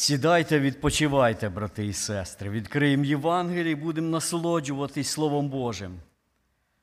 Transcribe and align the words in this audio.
Сідайте, 0.00 0.60
відпочивайте, 0.60 1.48
брати 1.48 1.86
і 1.86 1.92
сестри. 1.92 2.50
Відкриємо 2.50 3.04
Євангеліє 3.04 3.70
і 3.70 3.74
будемо 3.74 4.08
насолоджуватись 4.08 5.08
Словом 5.08 5.48
Божим. 5.48 6.00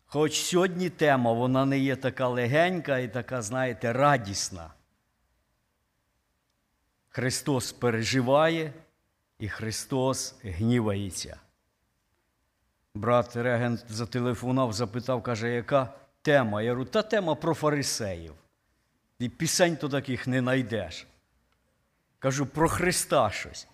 Хоч 0.05 0.33
сьогодні 0.39 0.89
тема, 0.89 1.31
вона 1.31 1.65
не 1.65 1.79
є 1.79 1.95
така 1.95 2.27
легенька 2.27 2.97
і 2.97 3.13
така, 3.13 3.41
знаєте, 3.41 3.93
радісна. 3.93 4.73
Христос 7.09 7.71
переживає 7.71 8.73
і 9.39 9.49
Христос 9.49 10.35
гнівається. 10.43 11.39
Брат 12.95 13.35
регент 13.35 13.85
зателефонував, 13.89 14.73
запитав, 14.73 15.23
каже, 15.23 15.49
яка 15.49 15.93
тема? 16.21 16.61
Я 16.61 16.71
говорю, 16.71 16.89
та 16.89 17.01
тема 17.01 17.35
про 17.35 17.53
фарисеїв. 17.53 18.33
І 19.19 19.29
пісень 19.29 19.77
то 19.77 19.89
таких 19.89 20.27
не 20.27 20.39
знайдеш. 20.39 21.07
Кажу, 22.19 22.45
про 22.45 22.69
Христа 22.69 23.29
щось. 23.31 23.67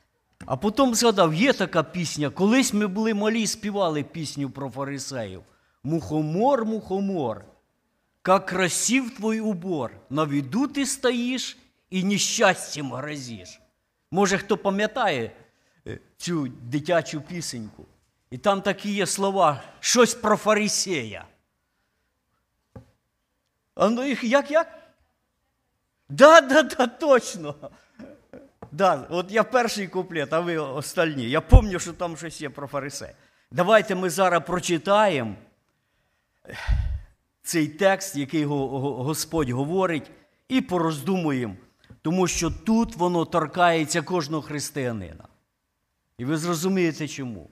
А 0.45 0.57
потім 0.57 0.95
згадав, 0.95 1.33
є 1.33 1.53
така 1.53 1.83
пісня. 1.83 2.29
Колись 2.29 2.73
ми 2.73 2.87
були 2.87 3.13
малі, 3.13 3.47
співали 3.47 4.03
пісню 4.03 4.49
про 4.49 4.69
фарисеїв. 4.69 5.43
Мухомор, 5.83 6.65
мухомор, 6.65 7.45
как 8.21 8.45
красив 8.45 9.15
твой 9.15 9.39
убор, 9.39 9.91
на 10.09 10.23
виду 10.23 10.67
ти 10.67 10.85
стоїш 10.85 11.57
і 11.89 12.03
нещастям 12.03 12.93
грозиш. 12.93 13.61
Може, 14.11 14.37
хто 14.37 14.57
пам'ятає 14.57 15.31
е, 15.87 15.99
цю 16.17 16.47
дитячу 16.47 17.21
пісеньку? 17.21 17.85
І 18.31 18.37
там 18.37 18.61
такі 18.61 18.93
є 18.93 19.07
слова, 19.07 19.61
щось 19.79 20.13
про 20.13 20.37
фарисея. 20.37 21.25
А 23.75 23.89
ну 23.89 24.05
їх 24.05 24.23
як 24.23 24.51
як? 24.51 24.79
Да, 26.09 26.41
да, 26.41 26.63
да, 26.63 26.87
точно. 26.87 27.55
Да, 28.73 29.07
от 29.09 29.31
я 29.31 29.43
перший 29.43 29.87
куплет, 29.87 30.33
а 30.33 30.39
ви 30.39 30.57
остальні. 30.57 31.29
Я 31.29 31.41
пам'ятаю, 31.41 31.79
що 31.79 31.93
там 31.93 32.17
щось 32.17 32.41
є 32.41 32.49
про 32.49 32.67
фарисея. 32.67 33.13
Давайте 33.51 33.95
ми 33.95 34.09
зараз 34.09 34.43
прочитаємо 34.47 35.35
цей 37.43 37.67
текст, 37.67 38.15
який 38.15 38.45
Господь 38.45 39.49
говорить, 39.49 40.11
і 40.49 40.61
пороздумуємо, 40.61 41.55
тому 42.01 42.27
що 42.27 42.51
тут 42.51 42.95
воно 42.95 43.25
торкається 43.25 44.01
кожного 44.01 44.43
християнина. 44.43 45.27
І 46.17 46.25
ви 46.25 46.37
зрозумієте 46.37 47.07
чому. 47.07 47.49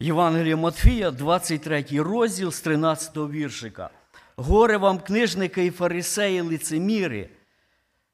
Євангелія 0.00 0.56
Матфія, 0.56 1.10
23 1.10 1.84
розділ 1.90 2.50
з 2.50 2.60
13 2.60 3.16
віршика. 3.16 3.90
Горе 4.36 4.76
вам, 4.76 4.98
книжники 4.98 5.66
і 5.66 5.70
фарисеї, 5.70 6.40
лицеміри, 6.40 7.30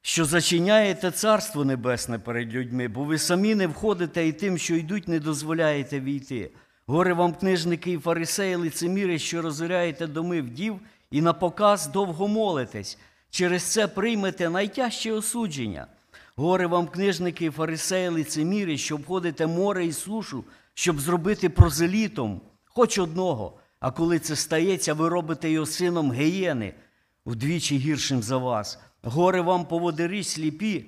що 0.06 0.24
зачиняєте 0.24 1.10
Царство 1.10 1.64
Небесне 1.64 2.18
перед 2.18 2.54
людьми, 2.54 2.88
бо 2.88 3.04
ви 3.04 3.18
самі 3.18 3.54
не 3.54 3.66
входите 3.66 4.26
і 4.28 4.32
тим, 4.32 4.58
що 4.58 4.74
йдуть, 4.74 5.08
не 5.08 5.20
дозволяєте 5.20 6.00
війти. 6.00 6.50
Горе 6.86 7.12
вам, 7.14 7.34
книжники 7.34 7.92
і 7.92 7.98
фарисеї, 7.98 8.54
лицеміри, 8.54 9.18
що 9.18 9.42
розоряєте 9.42 10.06
доми 10.06 10.42
вдів 10.42 10.80
і 11.10 11.20
на 11.20 11.32
показ 11.32 11.86
довго 11.86 12.28
молитесь. 12.28 12.98
Через 13.30 13.62
це 13.62 13.88
приймете 13.88 14.50
найтяжче 14.50 15.12
осудження. 15.12 15.86
Горе 16.36 16.66
вам, 16.66 16.86
книжники 16.86 17.44
і 17.44 17.50
фарисеї, 17.50 18.08
лицеміри, 18.08 18.78
що 18.78 18.94
обходите 18.94 19.46
море 19.46 19.86
і 19.86 19.92
сушу, 19.92 20.44
щоб 20.74 21.00
зробити 21.00 21.48
прозелітом, 21.48 22.40
хоч 22.64 22.98
одного. 22.98 23.58
А 23.80 23.90
коли 23.90 24.18
це 24.18 24.36
стається, 24.36 24.94
ви 24.94 25.08
робите 25.08 25.50
його 25.50 25.66
сином 25.66 26.12
гієни, 26.12 26.74
вдвічі 27.26 27.78
гіршим 27.78 28.22
за 28.22 28.36
вас. 28.36 28.78
Горе 29.04 29.40
вам 29.40 29.64
поводирі 29.64 30.24
сліпі, 30.24 30.84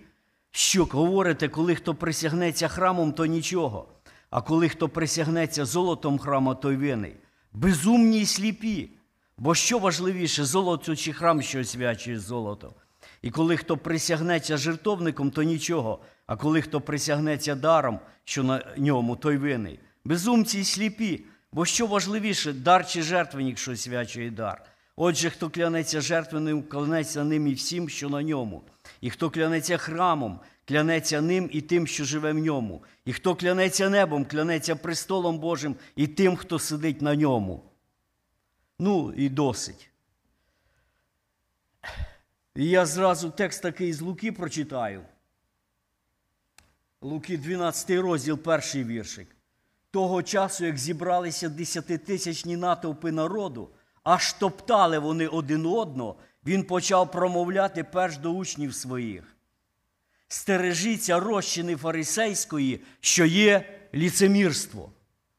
що 0.51 0.85
говорите, 0.85 1.49
коли 1.49 1.75
хто 1.75 1.95
присягнеться 1.95 2.69
храмом, 2.69 3.13
то 3.13 3.27
нічого. 3.27 3.89
А 4.31 4.43
коли 4.43 4.69
хто 4.69 4.89
присягнеться 4.89 5.65
золотом 5.65 6.19
храма, 6.19 6.55
той 6.55 6.77
винний. 6.77 7.17
Безумні 7.53 8.21
й 8.21 8.27
сліпі. 8.27 8.91
Бо 9.39 9.55
що 9.55 9.79
важливіше, 9.79 10.45
золото 10.45 10.97
чи 10.97 11.13
храм, 11.13 11.43
що 11.43 11.61
освячує 11.61 12.19
золото? 12.19 12.75
І 13.23 13.31
коли 13.31 13.57
хто 13.57 13.77
присягнеться 13.77 14.57
жертовником, 14.57 15.31
то 15.31 15.43
нічого, 15.43 15.99
а 16.27 16.37
коли 16.37 16.63
хто 16.63 16.81
присягнеться 16.81 17.55
даром, 17.55 18.01
що 18.25 18.43
на 18.43 18.65
ньому, 18.77 19.17
той 19.17 19.37
винний. 19.37 19.81
Безумці 20.05 20.59
й 20.59 20.65
сліпі, 20.65 21.25
бо 21.53 21.65
що 21.65 21.87
важливіше, 21.87 22.53
дар 22.53 22.87
чи 22.87 23.03
жертвенник, 23.03 23.59
що 23.59 23.73
освячує 23.73 24.31
дар. 24.31 24.63
Отже, 24.97 25.31
хто 25.31 25.51
клянеться 25.51 26.01
жертвенним, 26.01 26.63
клянеться 26.63 27.25
ним 27.25 27.47
і 27.47 27.55
всім, 27.55 27.89
що 27.89 28.09
на 28.09 28.23
ньому. 28.23 28.63
І 29.01 29.11
хто 29.11 29.31
клянеться 29.31 29.77
храмом, 29.77 30.41
клянеться 30.65 31.21
ним 31.21 31.51
і 31.53 31.61
тим, 31.61 31.87
що 31.87 32.05
живе 32.05 32.33
в 32.33 32.39
ньому. 32.39 32.85
І 33.05 33.13
хто 33.13 33.37
клянеться 33.37 33.89
небом, 33.89 34.25
клянеться 34.25 34.77
престолом 34.77 35.39
Божим 35.39 35.77
і 35.97 36.07
тим, 36.07 36.37
хто 36.37 36.59
сидить 36.59 37.03
на 37.03 37.17
ньому. 37.17 37.65
Ну 38.79 39.13
і 39.17 39.29
досить. 39.29 39.91
І 42.55 42.69
я 42.69 42.87
зразу 42.87 43.31
текст 43.31 43.63
такий 43.63 43.93
з 43.93 44.01
Луки 44.01 44.33
прочитаю. 44.33 45.03
Луки 47.01 47.39
12 47.39 47.91
розділ, 47.91 48.39
перший 48.39 48.85
віршик. 48.85 49.37
Того 49.91 50.23
часу, 50.23 50.65
як 50.65 50.79
зібралися 50.79 51.49
десятитисячні 51.49 52.57
натовпи 52.57 53.13
народу, 53.13 53.71
аж 54.07 54.33
топтали 54.33 54.99
вони 54.99 55.27
один 55.27 55.67
одного, 55.67 56.17
він 56.47 56.63
почав 56.63 57.11
промовляти 57.11 57.85
перш 57.85 58.17
до 58.17 58.31
учнів 58.31 58.75
своїх. 58.75 59.37
Стережіться 60.29 61.21
розчини 61.21 61.77
фарисейської, 61.77 62.81
що 63.01 63.25
є 63.25 63.79
ліцемірство. 63.95 64.91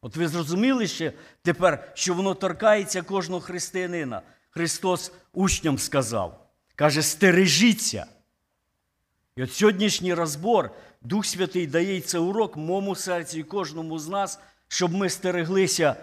От 0.01 0.15
ви 0.15 0.27
зрозуміли 0.27 0.87
ще 0.87 1.13
тепер, 1.41 1.91
що 1.93 2.13
воно 2.13 2.33
торкається 2.33 3.01
кожного 3.01 3.41
християнина. 3.41 4.21
Христос 4.49 5.11
учням 5.33 5.77
сказав, 5.77 6.47
каже, 6.75 7.01
стережіться. 7.01 8.05
І 9.35 9.43
от 9.43 9.53
сьогоднішній 9.53 10.13
розбор, 10.13 10.71
Дух 11.01 11.25
Святий 11.25 11.67
дає 11.67 12.01
це 12.01 12.19
урок 12.19 12.57
моєму 12.57 12.95
серці 12.95 13.39
і 13.39 13.43
кожному 13.43 13.99
з 13.99 14.07
нас, 14.07 14.39
щоб 14.67 14.93
ми 14.93 15.09
стереглися 15.09 15.95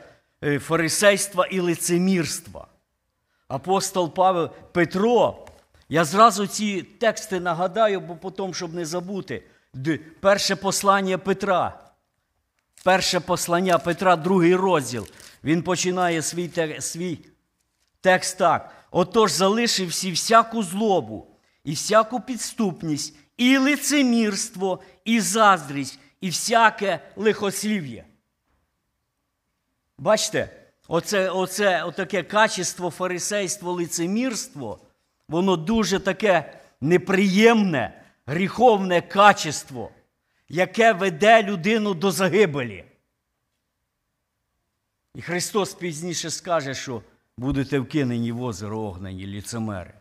фарисейства 0.60 1.46
і 1.46 1.60
лицемірства. 1.60 2.66
Апостол 3.48 4.14
Павел 4.14 4.50
Петро, 4.72 5.46
я 5.88 6.04
зразу 6.04 6.46
ці 6.46 6.82
тексти 6.82 7.40
нагадаю, 7.40 8.00
бо 8.00 8.16
потім, 8.16 8.54
щоб 8.54 8.74
не 8.74 8.84
забути, 8.84 9.42
перше 10.20 10.56
послання 10.56 11.18
Петра. 11.18 11.80
Перше 12.84 13.20
послання 13.20 13.78
Петра, 13.78 14.16
другий 14.16 14.54
розділ. 14.54 15.06
Він 15.44 15.62
починає 15.62 16.22
свій 16.22 16.50
свій 16.80 17.18
текст 18.00 18.38
так. 18.38 18.70
Отож, 18.90 19.32
залишивши 19.32 20.12
всяку 20.12 20.62
злобу, 20.62 21.26
і 21.64 21.72
всяку 21.72 22.20
підступність, 22.20 23.16
і 23.36 23.58
лицемірство, 23.58 24.82
і 25.04 25.20
заздрість, 25.20 25.98
і 26.20 26.28
всяке 26.28 27.00
лихослів'я. 27.16 28.04
Бачите, 29.98 30.48
оце, 30.88 31.30
оце 31.30 31.82
отаке 31.82 32.22
качество, 32.22 32.90
фарисейство, 32.90 33.72
лицемірство, 33.72 34.78
воно 35.28 35.56
дуже 35.56 36.00
таке 36.00 36.60
неприємне, 36.80 38.02
гріховне 38.26 39.00
качество 39.00 39.90
яке 40.48 40.92
веде 40.92 41.42
людину 41.42 41.94
до 41.94 42.10
загибелі. 42.10 42.84
І 45.14 45.22
Христос 45.22 45.74
пізніше 45.74 46.30
скаже, 46.30 46.74
що 46.74 47.02
будете 47.36 47.78
вкинені 47.78 48.32
в 48.32 48.42
озеро 48.42 48.80
огнені 48.80 49.26
ліцемери, 49.26 49.94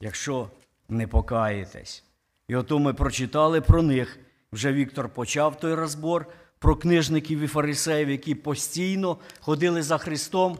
якщо 0.00 0.50
не 0.88 1.06
покаєтесь. 1.06 2.04
І 2.48 2.56
ото 2.56 2.78
ми 2.78 2.94
прочитали 2.94 3.60
про 3.60 3.82
них. 3.82 4.18
Вже 4.52 4.72
Віктор 4.72 5.08
почав 5.08 5.60
той 5.60 5.74
розбор 5.74 6.26
про 6.58 6.76
книжників 6.76 7.40
і 7.40 7.46
фарисеїв, 7.46 8.10
які 8.10 8.34
постійно 8.34 9.18
ходили 9.40 9.82
за 9.82 9.98
Христом 9.98 10.58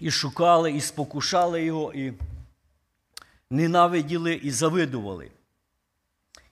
і 0.00 0.10
шукали, 0.10 0.72
і 0.72 0.80
спокушали 0.80 1.64
Його, 1.64 1.92
і 1.92 2.12
ненавиділи, 3.50 4.34
і 4.34 4.50
завидували. 4.50 5.30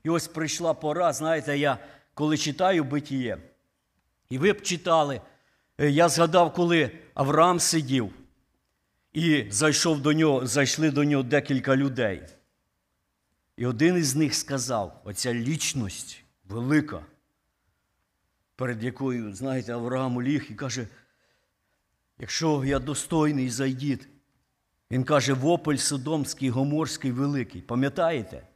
І 0.04 0.10
ось 0.10 0.28
прийшла 0.28 0.74
пора, 0.74 1.12
знаєте, 1.12 1.58
я 1.58 1.78
коли 2.14 2.38
читаю 2.38 2.84
битіє, 2.84 3.38
і 4.30 4.38
ви 4.38 4.52
б 4.52 4.62
читали, 4.62 5.20
е, 5.78 5.90
я 5.90 6.08
згадав, 6.08 6.52
коли 6.52 6.90
Авраам 7.14 7.60
сидів, 7.60 8.12
і 9.12 9.46
зайшов 9.50 10.00
до 10.00 10.12
нього, 10.12 10.46
зайшли 10.46 10.90
до 10.90 11.04
нього 11.04 11.22
декілька 11.22 11.76
людей. 11.76 12.22
І 13.56 13.66
один 13.66 13.96
із 13.96 14.16
них 14.16 14.34
сказав: 14.34 15.00
оця 15.04 15.34
лічність 15.34 16.24
велика, 16.44 17.04
перед 18.60 18.82
якою, 18.82 19.34
знаєте, 19.34 19.72
Авраам 19.72 20.22
ліг 20.22 20.46
і 20.50 20.54
каже, 20.54 20.88
якщо 22.18 22.64
я 22.64 22.78
достойний, 22.78 23.50
зайдіть. 23.50 24.08
Він 24.90 25.04
каже, 25.04 25.32
вопль 25.32 25.76
Содомський, 25.76 26.50
Гоморський 26.50 27.12
великий. 27.12 27.62
Пам'ятаєте? 27.62 28.46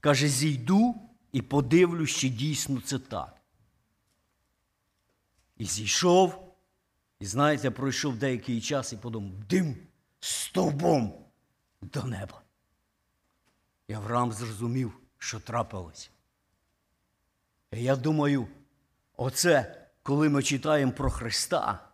Каже, 0.00 0.28
зійду 0.28 0.94
і 1.32 1.42
подивлюсь, 1.42 2.10
чи 2.10 2.28
дійсно 2.28 2.80
це 2.80 2.98
так. 2.98 3.40
І 5.56 5.64
зійшов, 5.64 6.54
і 7.20 7.26
знаєте, 7.26 7.70
пройшов 7.70 8.16
деякий 8.16 8.60
час 8.60 8.92
і 8.92 8.96
подумав, 8.96 9.44
дим 9.48 9.76
стовбом 10.20 11.14
до 11.82 12.02
неба. 12.02 12.42
І 13.88 13.92
Авраам 13.92 14.32
зрозумів, 14.32 14.92
що 15.18 15.40
трапилось. 15.40 16.10
І 17.72 17.82
я 17.82 17.96
думаю, 17.96 18.48
оце, 19.18 19.86
коли 20.02 20.28
ми 20.28 20.42
читаємо 20.42 20.92
про 20.92 21.10
Христа, 21.10 21.88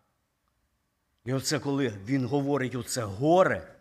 і 1.25 1.33
оце, 1.33 1.59
коли 1.59 1.89
Він 1.89 2.27
говорить 2.27 2.75
оце 2.75 3.03
горе, 3.03 3.75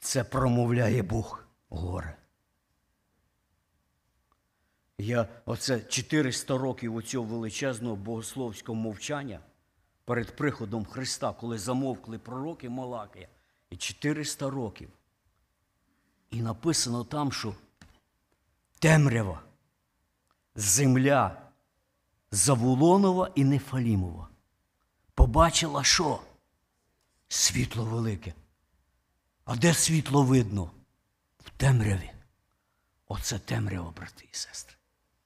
це 0.00 0.24
промовляє 0.24 1.02
Бог 1.02 1.44
горе. 1.68 2.16
Я 4.98 5.28
оце 5.44 5.80
400 5.80 6.58
років 6.58 6.96
оцього 6.96 7.26
величезного 7.26 7.96
богословського 7.96 8.76
мовчання 8.76 9.40
перед 10.04 10.36
приходом 10.36 10.84
Христа, 10.84 11.32
коли 11.32 11.58
замовкли 11.58 12.18
пророки 12.18 12.68
Малакія, 12.68 13.28
і 13.70 13.76
400 13.76 14.50
років. 14.50 14.88
І 16.30 16.42
написано 16.42 17.04
там, 17.04 17.32
що 17.32 17.54
темрява, 18.78 19.42
земля 20.54 21.51
Завулонова 22.32 23.30
і 23.34 23.44
Нефалімова 23.44 24.28
побачила 25.14 25.84
що? 25.84 26.20
Світло 27.28 27.84
велике. 27.84 28.34
А 29.44 29.56
де 29.56 29.74
світло 29.74 30.22
видно? 30.22 30.70
В 31.38 31.50
темряві. 31.50 32.10
Оце 33.08 33.38
темрява, 33.38 33.90
брати 33.96 34.28
і 34.32 34.36
сестри. 34.36 34.76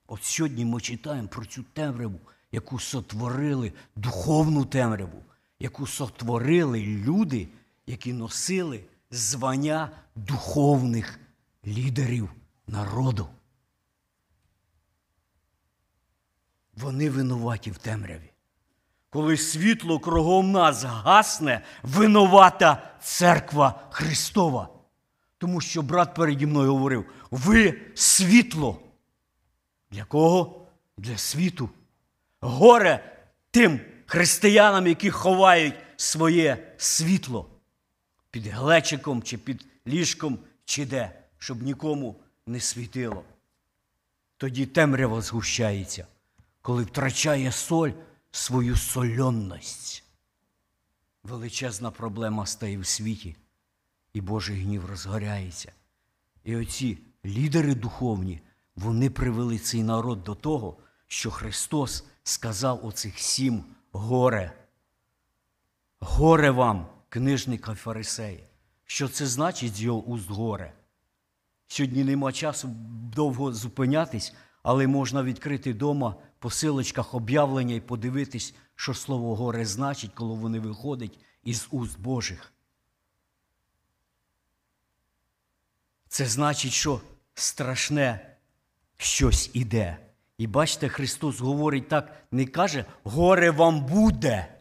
От 0.06 0.24
сьогодні 0.24 0.64
ми 0.64 0.80
читаємо 0.80 1.28
про 1.28 1.46
цю 1.46 1.62
темряву, 1.62 2.20
яку 2.52 2.80
сотворили 2.80 3.72
духовну 3.96 4.64
темряву, 4.64 5.22
яку 5.58 5.86
сотворили 5.86 6.80
люди, 6.80 7.48
які 7.86 8.12
носили 8.12 8.84
звання 9.10 9.90
духовних 10.14 11.20
лідерів 11.66 12.30
народу. 12.66 13.28
Вони 16.76 17.10
винуваті 17.10 17.70
в 17.70 17.78
темряві. 17.78 18.30
Коли 19.10 19.36
світло 19.36 19.98
кругом 19.98 20.50
нас 20.50 20.84
гасне, 20.84 21.60
винувата 21.82 22.96
церква 23.00 23.88
Христова. 23.90 24.68
Тому 25.38 25.60
що 25.60 25.82
брат 25.82 26.14
переді 26.14 26.46
мною 26.46 26.72
говорив: 26.72 27.04
ви 27.30 27.80
світло. 27.94 28.80
Для 29.90 30.04
кого? 30.04 30.66
Для 30.98 31.18
світу. 31.18 31.70
Горе 32.40 33.16
тим 33.50 33.80
християнам, 34.06 34.86
які 34.86 35.10
ховають 35.10 35.74
своє 35.96 36.74
світло 36.76 37.50
під 38.30 38.46
глечиком 38.46 39.22
чи 39.22 39.38
під 39.38 39.66
ліжком, 39.86 40.38
чи 40.64 40.86
де, 40.86 41.22
щоб 41.38 41.62
нікому 41.62 42.20
не 42.46 42.60
світило. 42.60 43.24
Тоді 44.36 44.66
темрява 44.66 45.20
згущається, 45.20 46.06
коли 46.66 46.82
втрачає 46.82 47.52
соль 47.52 47.90
свою 48.30 48.76
сольонність. 48.76 50.04
Величезна 51.22 51.90
проблема 51.90 52.46
стає 52.46 52.78
в 52.78 52.86
світі, 52.86 53.36
і 54.12 54.20
Божий 54.20 54.62
гнів 54.62 54.86
розгоряється. 54.86 55.72
І 56.44 56.56
оці 56.56 56.98
лідери 57.24 57.74
духовні, 57.74 58.40
вони 58.76 59.10
привели 59.10 59.58
цей 59.58 59.82
народ 59.82 60.24
до 60.24 60.34
того, 60.34 60.76
що 61.06 61.30
Христос 61.30 62.04
сказав 62.22 62.86
оцих 62.86 63.18
сім 63.18 63.64
горе. 63.92 64.52
Горе 66.00 66.50
вам, 66.50 66.86
книжника 67.08 67.74
фарисеї. 67.74 68.44
Що 68.84 69.08
це 69.08 69.26
значить 69.26 69.74
з 69.74 69.82
його 69.82 70.02
уст 70.02 70.30
горе? 70.30 70.72
Сьогодні 71.68 72.04
нема 72.04 72.32
часу 72.32 72.68
довго 73.14 73.52
зупинятись, 73.52 74.34
але 74.62 74.86
можна 74.86 75.22
відкрити 75.22 75.72
вдома 75.72 76.16
по 76.38 76.50
силочках 76.50 77.14
об'явлення 77.14 77.74
і 77.74 77.80
подивитись, 77.80 78.54
що 78.74 78.94
слово 78.94 79.36
горе 79.36 79.66
значить, 79.66 80.10
коли 80.14 80.34
вони 80.34 80.60
виходять 80.60 81.18
із 81.44 81.68
уст 81.70 82.00
Божих. 82.00 82.52
Це 86.08 86.26
значить, 86.26 86.72
що 86.72 87.00
страшне 87.34 88.36
щось 88.96 89.50
іде. 89.52 89.96
І 90.38 90.46
бачите, 90.46 90.88
Христос 90.88 91.40
говорить 91.40 91.88
так, 91.88 92.26
не 92.30 92.46
каже, 92.46 92.84
горе 93.02 93.50
вам 93.50 93.86
буде. 93.86 94.52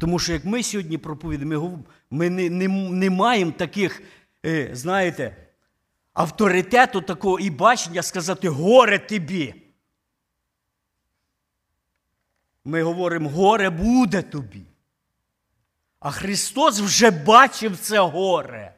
Тому 0.00 0.18
що 0.18 0.32
як 0.32 0.44
ми 0.44 0.62
сьогодні 0.62 0.98
проповідаємо, 0.98 1.78
ми 2.10 2.30
не, 2.30 2.50
не, 2.50 2.68
не 2.90 3.10
маємо 3.10 3.52
таких, 3.52 4.02
е, 4.46 4.70
знаєте, 4.72 5.36
авторитету 6.12 7.00
такого 7.00 7.38
і 7.38 7.50
бачення 7.50 8.02
сказати 8.02 8.48
горе 8.48 8.98
тобі. 8.98 9.63
Ми 12.64 12.82
говоримо, 12.82 13.30
горе 13.30 13.70
буде 13.70 14.22
тобі. 14.22 14.62
А 16.00 16.10
Христос 16.10 16.80
вже 16.80 17.10
бачив 17.10 17.78
це 17.78 17.98
горе. 17.98 18.74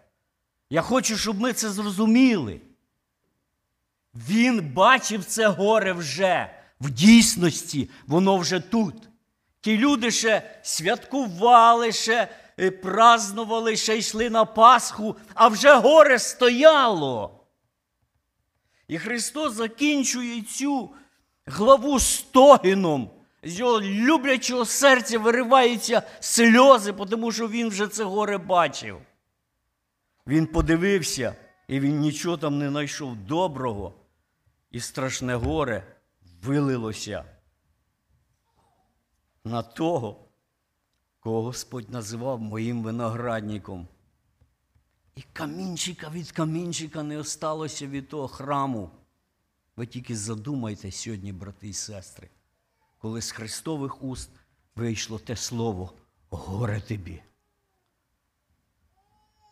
Я 0.71 0.83
хочу, 0.83 1.17
щоб 1.17 1.41
ми 1.41 1.53
це 1.53 1.71
зрозуміли. 1.71 2.61
Він 4.15 4.73
бачив 4.73 5.25
це 5.25 5.49
горе 5.49 5.93
вже. 5.93 6.51
В 6.81 6.91
дійсності, 6.91 7.91
воно 8.07 8.37
вже 8.37 8.61
тут. 8.61 8.95
Ті 9.61 9.79
люди 9.79 10.11
ще 10.11 10.61
святкували, 10.63 11.93
ще 11.93 12.29
е, 12.59 12.71
празднували, 12.71 13.77
ще 13.77 13.99
йшли 13.99 14.31
на 14.31 14.45
Пасху, 14.45 15.17
а 15.35 15.49
вже 15.49 15.75
горе 15.75 16.19
стояло. 16.19 17.41
І 18.89 18.99
Христос 18.99 19.53
закінчує 19.53 20.43
цю 20.43 20.91
главу 21.47 22.01
стогіном. 22.01 23.11
З 23.47 23.59
його 23.59 23.81
люблячого 23.81 24.65
серця 24.65 25.19
вириваються 25.19 26.03
сльози, 26.21 26.93
тому 26.93 27.33
що 27.33 27.49
він 27.49 27.69
вже 27.69 27.89
це 27.89 28.05
горе 28.05 28.39
бачив. 28.39 29.01
Він 30.27 30.47
подивився, 30.47 31.37
і 31.69 31.81
він 31.81 31.99
нічого 31.99 32.37
там 32.37 32.59
не 32.59 32.69
знайшов 32.69 33.17
доброго, 33.17 33.95
і 34.71 34.81
страшне 34.81 35.35
горе 35.35 35.97
вилилося 36.43 37.25
на 39.45 39.63
того, 39.63 40.29
кого 41.21 41.43
Господь 41.43 41.91
називав 41.91 42.41
моїм 42.41 42.83
виноградником. 42.83 43.89
І 45.17 45.23
камінчика 45.33 46.09
від 46.09 46.31
камінчика 46.31 47.03
не 47.03 47.19
осталося 47.19 47.87
від 47.87 48.09
того 48.09 48.29
храму. 48.29 48.91
Ви 49.77 49.87
тільки 49.87 50.17
задумайте 50.17 50.93
сьогодні, 50.93 51.33
брати 51.33 51.69
і 51.69 51.73
сестри, 51.73 52.29
коли 53.07 53.23
з 53.23 53.31
Христових 53.31 54.03
уст 54.03 54.31
вийшло 54.77 55.19
те 55.19 55.37
слово 55.37 55.93
горе 56.31 56.81
тобі. 56.81 57.23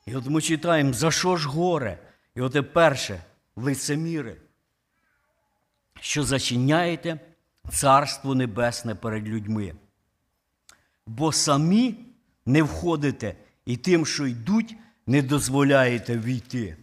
І 0.06 0.16
от 0.16 0.26
ми 0.26 0.42
читаємо, 0.42 0.92
за 0.92 1.10
що 1.10 1.36
ж 1.36 1.48
горе? 1.48 1.98
І 2.34 2.40
от 2.40 2.72
перше, 2.72 3.24
лицеміри, 3.56 4.36
що 6.00 6.24
зачиняєте 6.24 7.20
Царство 7.70 8.34
Небесне 8.34 8.94
перед 8.94 9.28
людьми. 9.28 9.74
Бо 11.06 11.32
самі 11.32 11.94
не 12.46 12.62
входите 12.62 13.36
і 13.64 13.76
тим, 13.76 14.06
що 14.06 14.26
йдуть, 14.26 14.76
не 15.06 15.22
дозволяєте 15.22 16.18
війти. 16.18 16.76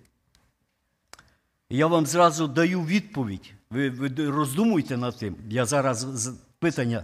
Я 1.70 1.88
вам 1.88 2.06
зразу 2.06 2.48
даю 2.48 2.86
відповідь. 2.86 3.54
Ви, 3.70 3.90
ви 3.90 4.30
роздумуйте 4.30 4.98
над 4.98 5.18
тим. 5.18 5.36
Я 5.50 5.66
зараз 5.66 6.06
питання. 6.62 7.04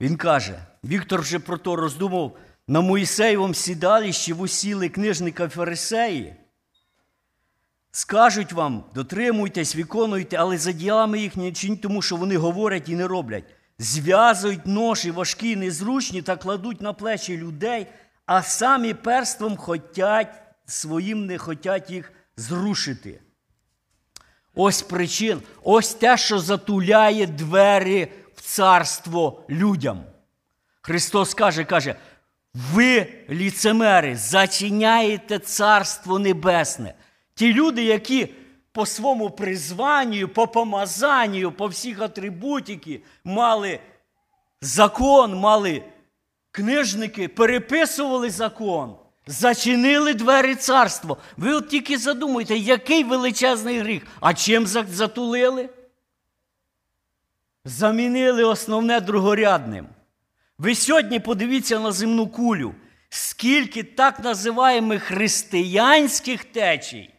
Він 0.00 0.16
каже: 0.16 0.58
Віктор 0.84 1.20
вже 1.20 1.38
про 1.38 1.58
то 1.58 1.76
роздумав 1.76 2.36
на 2.68 2.80
Моїсеєвому 2.80 3.54
сідалищі 3.54 4.32
усіли 4.32 4.88
книжника 4.88 5.48
Фарисеї. 5.48 6.34
Скажуть 7.90 8.52
вам, 8.52 8.84
дотримуйтесь, 8.94 9.76
виконуйте, 9.76 10.36
але 10.36 10.58
за 10.58 10.72
ділами 10.72 11.20
їх 11.20 11.36
не 11.36 11.52
чиніть, 11.52 11.82
тому 11.82 12.02
що 12.02 12.16
вони 12.16 12.36
говорять 12.36 12.88
і 12.88 12.94
не 12.96 13.06
роблять. 13.06 13.44
Зв'язують 13.78 14.66
ноші 14.66 15.10
важкі, 15.10 15.56
незручні 15.56 16.22
та 16.22 16.36
кладуть 16.36 16.80
на 16.80 16.92
плечі 16.92 17.36
людей, 17.36 17.86
а 18.26 18.42
самі 18.42 18.94
перством 18.94 19.56
хотять, 19.56 20.34
своїм 20.66 21.26
не 21.26 21.38
хотять 21.38 21.90
їх 21.90 22.12
зрушити. 22.36 23.20
Ось 24.54 24.82
причин, 24.82 25.42
ось 25.62 25.94
те, 25.94 26.16
що 26.16 26.38
затуляє 26.38 27.26
двері 27.26 28.12
царство 28.48 29.42
людям. 29.50 30.04
Христос 30.82 31.34
каже, 31.34 31.64
каже, 31.64 31.94
ви, 32.54 33.06
ліцемери, 33.30 34.16
зачиняєте 34.16 35.38
Царство 35.38 36.18
Небесне. 36.18 36.94
Ті 37.34 37.52
люди, 37.52 37.84
які 37.84 38.28
по 38.72 38.86
своєму 38.86 39.30
призванню, 39.30 40.28
по 40.28 40.46
помазанню, 40.46 41.52
по 41.52 41.66
всіх 41.66 42.00
атрибутики 42.00 43.02
мали 43.24 43.80
закон, 44.60 45.34
мали 45.34 45.82
книжники, 46.50 47.28
переписували 47.28 48.30
закон, 48.30 48.96
зачинили 49.26 50.14
двері 50.14 50.54
царства. 50.54 51.16
Ви 51.36 51.54
от 51.54 51.68
тільки 51.68 51.98
задумайте, 51.98 52.56
який 52.56 53.04
величезний 53.04 53.78
гріх. 53.80 54.02
А 54.20 54.34
чим 54.34 54.66
за- 54.66 54.86
затулили? 54.88 55.68
Замінили 57.68 58.44
основне 58.44 59.00
другорядним. 59.00 59.86
Ви 60.58 60.74
сьогодні 60.74 61.20
подивіться 61.20 61.78
на 61.78 61.92
земну 61.92 62.26
кулю, 62.26 62.74
скільки 63.08 63.82
так 63.82 64.24
називаємих 64.24 65.02
християнських 65.02 66.44
течій 66.44 67.10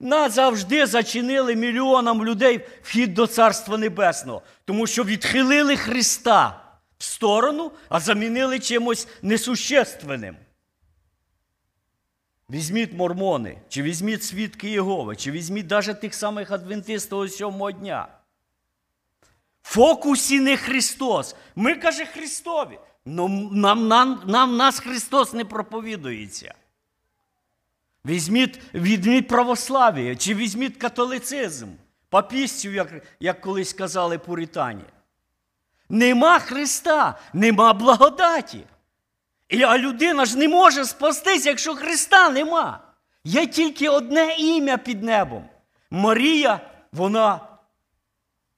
назавжди 0.00 0.86
зачинили 0.86 1.56
мільйонам 1.56 2.24
людей 2.24 2.60
вхід 2.82 3.14
до 3.14 3.26
Царства 3.26 3.78
Небесного, 3.78 4.42
тому 4.64 4.86
що 4.86 5.04
відхилили 5.04 5.76
Христа 5.76 6.62
в 6.98 7.04
сторону, 7.04 7.72
а 7.88 8.00
замінили 8.00 8.58
чимось 8.58 9.08
несущественним. 9.22 10.36
Візьміть 12.50 12.92
мормони, 12.92 13.58
чи 13.68 13.82
візьміть 13.82 14.22
свідки 14.22 14.70
Єгови, 14.70 15.16
чи 15.16 15.30
візьміть 15.30 15.70
навіть 15.70 16.00
тих 16.00 16.14
самих 16.14 16.50
адвентистів 16.50 17.30
сьомого 17.30 17.72
дня. 17.72 18.15
Фокусі 19.68 20.40
не 20.40 20.56
Христос. 20.56 21.36
Ми, 21.56 21.74
каже, 21.74 22.04
Христові. 22.04 22.78
Но 23.06 23.28
нам, 23.52 23.88
нам, 23.88 24.22
нам 24.26 24.56
нас 24.56 24.80
Христос 24.80 25.32
не 25.32 25.44
проповідується. 25.44 26.54
Візьміть, 28.06 28.60
візьміть 28.74 29.28
православ'я, 29.28 30.16
чи 30.16 30.34
візьміть 30.34 30.76
католицизм, 30.76 31.66
папістів, 32.08 32.74
як, 32.74 32.88
як 33.20 33.40
колись 33.40 33.72
казали 33.72 34.18
пуритані. 34.18 34.84
Нема 35.88 36.38
Христа, 36.38 37.18
нема 37.32 37.72
благодаті. 37.72 38.60
І, 39.48 39.62
а 39.62 39.78
людина 39.78 40.24
ж 40.24 40.38
не 40.38 40.48
може 40.48 40.84
спастись, 40.84 41.46
якщо 41.46 41.74
Христа 41.74 42.30
нема. 42.30 42.80
Є 43.24 43.46
тільки 43.46 43.88
одне 43.88 44.34
ім'я 44.38 44.78
під 44.78 45.02
небом. 45.02 45.44
Марія, 45.90 46.60
вона 46.92 47.55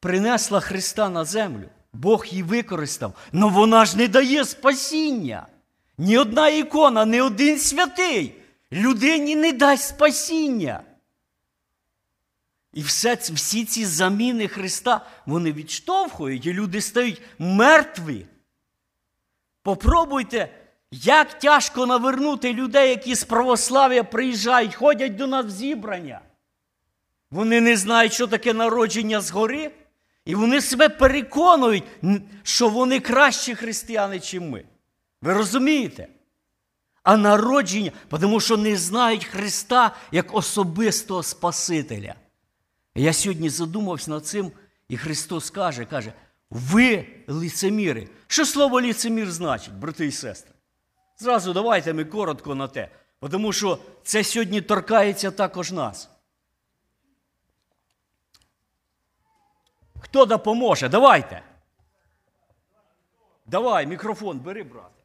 принесла 0.01 0.61
Христа 0.61 1.09
на 1.09 1.25
землю. 1.25 1.69
Бог 1.93 2.27
її 2.27 2.43
використав, 2.43 3.15
але 3.35 3.51
вона 3.51 3.85
ж 3.85 3.97
не 3.97 4.09
дає 4.09 4.45
спасіння. 4.45 5.47
Ні 5.99 6.19
одна 6.19 6.49
ікона, 6.49 7.05
ні 7.05 7.21
один 7.21 7.59
святий 7.59 8.35
людині 8.73 9.37
не 9.37 9.53
дасть 9.53 9.89
спасіння. 9.89 10.83
І 12.73 12.83
все, 12.83 13.15
всі 13.15 13.65
ці 13.65 13.85
заміни 13.85 14.49
Христа 14.49 15.07
вони 15.27 15.53
відштовхують, 15.53 16.47
і 16.47 16.53
люди 16.53 16.81
стають 16.81 17.23
мертві. 17.39 18.27
Попробуйте, 19.63 20.49
як 20.91 21.39
тяжко 21.39 21.87
навернути 21.87 22.53
людей, 22.53 22.89
які 22.89 23.15
з 23.15 23.25
православ'я 23.25 24.05
приїжджають, 24.05 24.75
ходять 24.75 25.17
до 25.17 25.27
нас 25.27 25.47
в 25.47 25.51
зібрання. 25.51 26.21
Вони 27.31 27.61
не 27.61 27.77
знають, 27.77 28.13
що 28.13 28.27
таке 28.27 28.53
народження 28.53 29.21
згори, 29.21 29.71
і 30.29 30.35
вони 30.35 30.61
себе 30.61 30.89
переконують, 30.89 31.85
що 32.43 32.69
вони 32.69 33.01
кращі 33.01 33.55
християни, 33.55 34.15
ніж 34.15 34.35
ми. 34.35 34.65
Ви 35.23 35.33
розумієте? 35.33 36.09
А 37.03 37.17
народження, 37.17 37.93
тому 38.21 38.41
що 38.41 38.57
не 38.57 38.77
знають 38.77 39.25
Христа 39.25 39.97
як 40.13 40.35
особистого 40.35 41.23
Спасителя. 41.23 42.15
Я 42.95 43.13
сьогодні 43.13 43.51
задумався 43.51 44.11
над 44.11 44.27
цим, 44.27 44.53
і 44.89 44.97
Христос 44.97 45.51
каже, 45.51 45.85
каже, 45.85 46.13
ви 46.51 47.07
лицеміри. 47.27 48.09
Що 48.27 48.45
слово 48.45 48.81
лицемір 48.81 49.33
значить, 49.33 49.75
брати 49.75 50.07
і 50.07 50.13
сестри? 50.13 50.55
Зразу 51.19 51.53
давайте 51.53 51.93
ми 51.93 52.05
коротко 52.05 52.55
на 52.55 52.69
те, 52.69 52.89
тому 53.31 53.53
що 53.53 53.79
це 54.03 54.25
сьогодні 54.25 54.61
торкається 54.61 55.31
також 55.31 55.73
нас. 55.73 56.11
Хто 60.01 60.27
допоможе? 60.27 60.89
Давайте. 60.89 61.43
Давай, 63.47 63.87
мікрофон, 63.87 64.39
бери, 64.39 64.63
брате. 64.63 64.99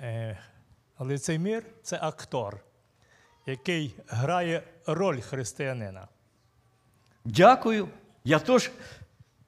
Е, 0.00 0.38
Лицемір 0.98 1.64
це 1.82 1.98
актор, 2.02 2.60
який 3.46 3.94
грає 4.08 4.62
роль 4.86 5.20
християнина. 5.20 6.08
Дякую. 7.24 7.88
Я 8.24 8.38
теж. 8.38 8.70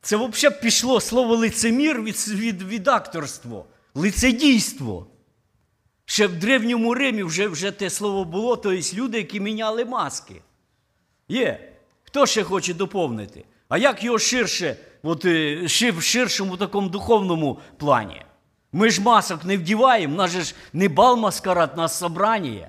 Це 0.01 0.17
взагалі 0.17 0.61
пішло 0.63 1.01
слово 1.01 1.37
лицемір 1.37 2.03
від, 2.03 2.29
від, 2.29 2.63
від 2.63 2.89
акторства, 2.89 3.65
лицедійство. 3.95 5.07
Ще 6.11 6.27
в 6.27 6.39
Древньому 6.39 6.95
Римі 6.95 7.23
вже, 7.23 7.49
вже 7.49 7.71
те 7.71 7.91
слово 7.91 8.25
було, 8.25 8.57
тобто 8.57 8.97
люди, 8.97 9.19
які 9.19 9.41
міняли 9.41 9.85
маски. 9.85 10.43
Є. 11.29 11.73
Хто 12.03 12.27
ще 12.27 12.43
хоче 12.43 12.75
доповнити? 12.75 13.45
А 13.69 13.79
як 13.79 14.05
його 14.05 14.19
ширше, 14.19 14.77
от, 15.03 15.25
е, 15.25 15.67
в 15.91 16.03
ширшому 16.03 16.57
такому 16.57 16.89
духовному 16.89 17.59
плані? 17.77 18.23
Ми 18.73 18.91
ж 18.91 19.03
масок 19.03 19.45
не 19.45 19.57
вдіваємо, 19.57 20.17
нас 20.17 20.31
же 20.31 20.43
ж 20.43 20.55
не 20.73 20.89
бал 20.89 21.17
маскарад, 21.17 21.77
нас 21.77 21.99
собрання. 21.99 22.69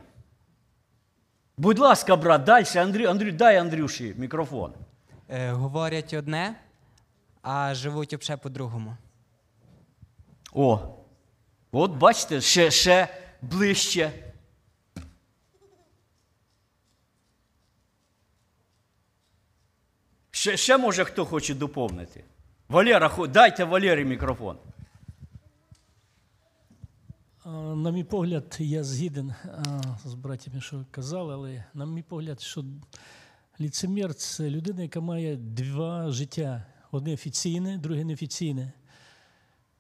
Будь 1.58 1.80
ласка, 1.80 2.16
брат, 2.16 2.44
далі, 2.44 2.66
Андрю, 2.76 3.06
Андрю, 3.06 3.32
дай 3.32 3.58
Андрюші 3.58 4.16
мікрофон. 4.18 4.74
Е, 5.30 5.52
говорять 5.52 6.14
одне, 6.14 6.56
а 7.42 7.76
живуть 7.76 8.14
обше 8.14 8.38
по-другому. 8.38 8.98
О, 10.54 10.80
от 11.72 11.92
бачите, 11.92 12.42
ще, 12.42 12.72
ще 12.72 13.08
ближче. 13.42 14.34
Ще, 20.32 20.58
ще 20.58 20.78
може 20.78 21.06
хто 21.06 21.26
хоче 21.26 21.56
доповнити. 21.56 22.24
Валера, 22.70 23.28
дайте 23.28 23.64
Валері 23.64 24.06
мікрофон. 24.06 24.58
На 27.76 27.92
мій 27.92 28.04
погляд, 28.04 28.56
я 28.60 28.84
згіден 28.84 29.34
з 30.06 30.14
братями, 30.14 30.62
що 30.62 30.86
казали, 30.92 31.34
але 31.34 31.64
на 31.74 31.86
мій 31.86 32.04
погляд, 32.04 32.42
що 32.42 32.66
ліцемір 33.60 34.14
це 34.14 34.50
людина, 34.50 34.82
яка 34.82 35.00
має 35.00 35.36
два 35.36 36.12
життя: 36.12 36.66
одне 36.92 37.14
офіційне, 37.14 37.78
друге 37.78 38.04
неофіційне. 38.04 38.74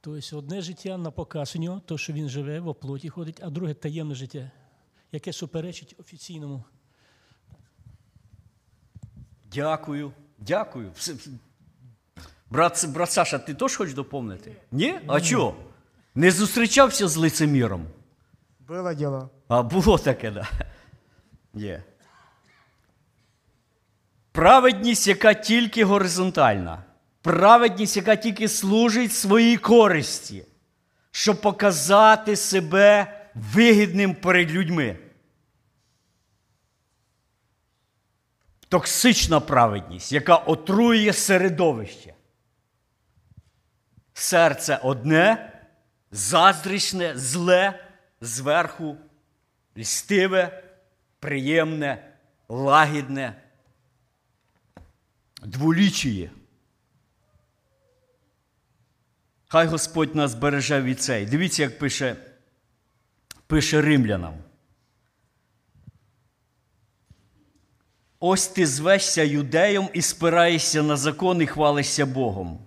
Тобто 0.01 0.37
одне 0.37 0.61
життя 0.61 0.97
на 0.97 1.11
показ 1.11 1.55
у 1.55 1.59
нього, 1.59 1.81
то, 1.85 1.97
що 1.97 2.13
він 2.13 2.29
живе, 2.29 2.59
в 2.59 2.67
оплоті 2.67 3.09
ходить, 3.09 3.39
а 3.43 3.49
друге 3.49 3.73
таємне 3.73 4.15
життя, 4.15 4.51
яке 5.11 5.33
суперечить 5.33 5.95
офіційному. 5.99 6.63
Дякую, 9.51 10.11
дякую. 10.37 10.91
Брат, 12.49 12.85
брат 12.89 13.11
Саша, 13.11 13.39
ти 13.39 13.53
теж 13.53 13.75
хочеш 13.75 13.93
доповнити? 13.93 14.55
Ні? 14.71 14.99
А 15.07 15.21
чого? 15.21 15.55
Не 16.15 16.31
зустрічався 16.31 17.07
з 17.07 17.15
лицеміром? 17.15 17.87
Было 18.67 18.95
дело. 18.95 19.29
А 19.47 19.63
було 19.63 19.97
таке, 19.97 20.31
да. 20.31 20.49
Є. 21.53 21.83
Праведність, 24.31 25.07
яка 25.07 25.33
тільки 25.33 25.83
горизонтальна. 25.83 26.83
Праведність, 27.21 27.97
яка 27.97 28.15
тільки 28.15 28.47
служить 28.47 29.13
своїй 29.13 29.57
користі, 29.57 30.45
щоб 31.11 31.41
показати 31.41 32.35
себе 32.35 33.13
вигідним 33.35 34.15
перед 34.15 34.51
людьми. 34.51 34.97
Токсична 38.69 39.39
праведність, 39.39 40.11
яка 40.11 40.35
отруює 40.35 41.13
середовище. 41.13 42.13
Серце 44.13 44.79
одне, 44.83 45.53
заздрічне, 46.11 47.17
зле, 47.17 47.85
зверху, 48.21 48.97
льстиве, 49.77 50.63
приємне, 51.19 52.13
лагідне, 52.49 53.41
дволічіє. 55.41 56.31
Хай 59.51 59.67
Господь 59.67 60.15
нас 60.15 60.33
береже 60.33 60.81
від 60.81 61.01
цей. 61.01 61.25
Дивіться, 61.25 61.63
як 61.63 61.79
пише, 61.79 62.15
пише 63.47 63.81
римлянам. 63.81 64.33
Ось 68.19 68.47
ти 68.47 68.65
звешся 68.65 69.23
юдеєм 69.23 69.89
і 69.93 70.01
спираєшся 70.01 70.83
на 70.83 70.97
закон 70.97 71.41
і 71.41 71.47
хвалишся 71.47 72.05
Богом. 72.05 72.59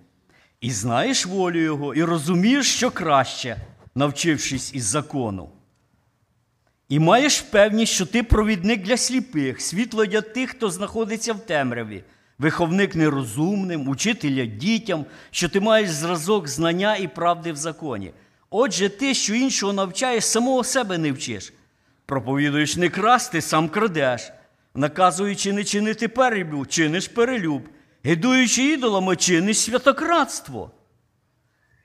І 0.61 0.71
знаєш 0.71 1.25
волю 1.25 1.59
Його, 1.59 1.93
і 1.93 2.03
розумієш, 2.03 2.75
що 2.75 2.91
краще, 2.91 3.57
навчившись 3.95 4.73
із 4.73 4.83
закону. 4.83 5.49
І 6.89 6.99
маєш 6.99 7.41
певність, 7.41 7.93
що 7.93 8.05
ти 8.05 8.23
провідник 8.23 8.83
для 8.83 8.97
сліпих, 8.97 9.61
світло 9.61 10.05
для 10.05 10.21
тих, 10.21 10.49
хто 10.49 10.69
знаходиться 10.69 11.33
в 11.33 11.39
темряві, 11.39 12.03
виховник 12.39 12.95
нерозумним, 12.95 13.89
учителя 13.89 14.45
дітям, 14.45 15.05
що 15.31 15.49
ти 15.49 15.59
маєш 15.59 15.89
зразок 15.89 16.47
знання 16.47 16.95
і 16.95 17.07
правди 17.07 17.51
в 17.51 17.55
законі. 17.55 18.13
Отже, 18.49 18.89
ти, 18.89 19.13
що 19.13 19.35
іншого 19.35 19.73
навчаєш, 19.73 20.25
самого 20.25 20.63
себе 20.63 20.97
не 20.97 21.11
вчиш. 21.11 21.53
Проповідуєш 22.05 22.75
не 22.75 22.89
красти, 22.89 23.41
сам 23.41 23.69
крадеш, 23.69 24.31
наказуючи 24.75 25.53
не 25.53 25.63
чинити 25.63 26.07
перелюб, 26.07 26.67
чиниш 26.67 27.07
перелюб, 27.07 27.61
гидуючи 28.03 28.63
ідолами, 28.63 29.15
чиниш 29.15 29.59
святократство. 29.59 30.71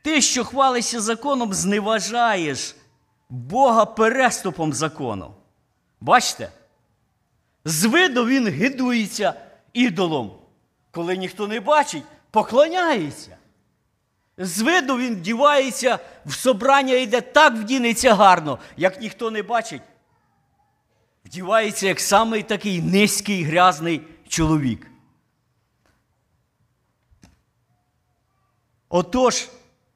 Ти, 0.03 0.21
що 0.21 0.45
хвалишся 0.45 1.01
законом, 1.01 1.55
зневажаєш 1.55 2.77
Бога 3.29 3.85
переступом 3.85 4.73
закону. 4.73 5.35
Бачите? 6.01 6.51
З 7.65 7.85
виду 7.85 8.27
він 8.27 8.49
гидується 8.49 9.35
ідолом. 9.73 10.38
Коли 10.99 11.17
ніхто 11.17 11.47
не 11.47 11.61
бачить, 11.61 12.03
поклоняється. 12.31 13.37
З 14.39 14.61
виду 14.61 14.97
він 14.97 15.15
вдівається 15.15 15.99
в 16.27 16.33
собрання 16.33 16.95
йде 16.95 17.21
так 17.21 17.55
вдінеться 17.55 18.15
гарно, 18.15 18.59
як 18.77 19.01
ніхто 19.01 19.31
не 19.31 19.43
бачить. 19.43 19.83
Вдівається 21.25 21.87
як 21.87 22.01
самий 22.01 22.43
такий 22.43 22.83
низький 22.83 23.43
грязний 23.43 24.01
чоловік. 24.29 24.87
Отож, 28.89 29.49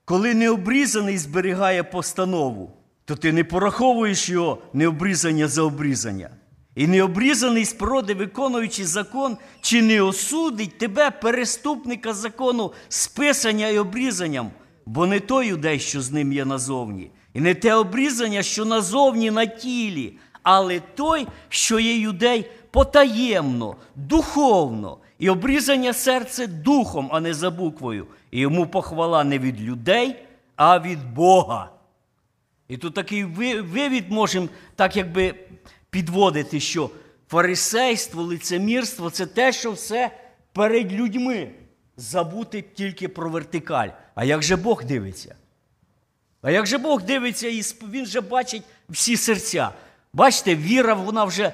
коли 0.04 0.34
необрізаний 0.34 1.18
зберігає 1.18 1.84
постанову, 1.84 2.76
то 3.04 3.16
ти 3.16 3.32
не 3.32 3.44
пораховуєш 3.44 4.28
його 4.28 4.62
необрізання 4.72 5.48
за 5.48 5.62
обрізання. 5.62 6.30
І 6.74 6.86
необрізаний 6.86 7.64
з 7.64 7.72
природи, 7.72 8.14
виконуючи 8.14 8.86
закон, 8.86 9.36
чи 9.60 9.82
не 9.82 10.02
осудить 10.02 10.78
тебе, 10.78 11.10
переступника 11.10 12.12
закону, 12.12 12.72
списання 12.88 13.68
і 13.68 13.78
обрізанням, 13.78 14.50
бо 14.86 15.06
не 15.06 15.20
той 15.20 15.46
юдей, 15.46 15.78
що 15.78 16.02
з 16.02 16.10
ним 16.10 16.32
є 16.32 16.44
назовні, 16.44 17.10
і 17.34 17.40
не 17.40 17.54
те 17.54 17.74
обрізання, 17.74 18.42
що 18.42 18.64
назовні 18.64 19.30
на 19.30 19.46
тілі, 19.46 20.18
але 20.42 20.80
той, 20.80 21.26
що 21.48 21.78
є 21.78 21.98
юдей 21.98 22.50
потаємно, 22.70 23.76
духовно, 23.96 24.98
і 25.18 25.30
обрізання 25.30 25.92
серце 25.92 26.46
духом, 26.46 27.08
а 27.12 27.20
не 27.20 27.34
за 27.34 27.50
буквою, 27.50 28.06
і 28.30 28.40
йому 28.40 28.66
похвала 28.66 29.24
не 29.24 29.38
від 29.38 29.60
людей, 29.60 30.16
а 30.56 30.78
від 30.78 31.14
Бога. 31.14 31.70
І 32.68 32.76
тут 32.76 32.94
такий 32.94 33.24
вивід 33.62 34.10
можемо 34.10 34.48
так 34.76 34.96
якби 34.96 35.34
підводити, 35.92 36.60
що 36.60 36.90
фарисейство, 37.28 38.22
лицемірство 38.22 39.10
це 39.10 39.26
те, 39.26 39.52
що 39.52 39.72
все 39.72 40.10
перед 40.52 40.92
людьми. 40.92 41.50
Забути 41.96 42.64
тільки 42.74 43.08
про 43.08 43.30
вертикаль. 43.30 43.88
А 44.14 44.24
як 44.24 44.42
же 44.42 44.56
Бог 44.56 44.84
дивиться? 44.84 45.34
А 46.42 46.50
як 46.50 46.66
же 46.66 46.78
Бог 46.78 47.02
дивиться, 47.02 47.48
і 47.48 47.62
він 47.92 48.06
же 48.06 48.20
бачить 48.20 48.62
всі 48.88 49.16
серця. 49.16 49.70
Бачите, 50.12 50.56
віра, 50.56 50.94
вона 50.94 51.24
вже 51.24 51.52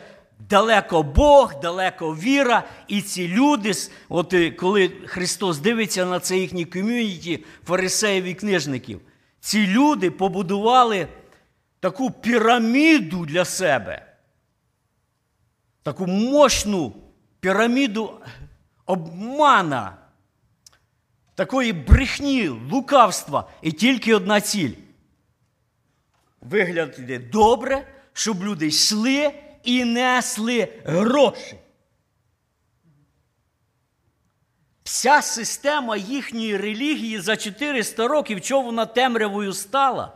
далеко 0.50 1.02
Бог, 1.02 1.60
далеко 1.60 2.14
віра. 2.14 2.64
І 2.88 3.02
ці 3.02 3.28
люди, 3.28 3.72
от 4.08 4.32
е, 4.32 4.50
коли 4.50 4.88
Христос 5.06 5.58
дивиться 5.58 6.06
на 6.06 6.20
це 6.20 6.38
їхнє 6.38 6.64
ком'юніті, 6.64 7.44
фарисеїв 7.66 8.24
і 8.24 8.34
книжників, 8.34 9.00
ці 9.40 9.66
люди 9.66 10.10
побудували 10.10 11.08
таку 11.80 12.10
піраміду 12.10 13.26
для 13.26 13.44
себе. 13.44 14.07
Таку 15.88 16.06
мощну 16.06 16.92
піраміду 17.40 18.20
обмана, 18.86 19.96
такої 21.34 21.72
брехні, 21.72 22.48
лукавства, 22.48 23.48
і 23.62 23.72
тільки 23.72 24.14
одна 24.14 24.40
ціль. 24.40 24.72
Виглядати 26.40 27.18
добре, 27.18 27.86
щоб 28.12 28.44
люди 28.44 28.66
йшли 28.66 29.32
і 29.62 29.84
несли 29.84 30.68
гроші. 30.84 31.56
Вся 34.84 35.22
система 35.22 35.96
їхньої 35.96 36.56
релігії 36.56 37.20
за 37.20 37.36
400 37.36 38.08
років, 38.08 38.40
чого 38.40 38.62
вона 38.62 38.86
темрявою 38.86 39.52
стала? 39.52 40.12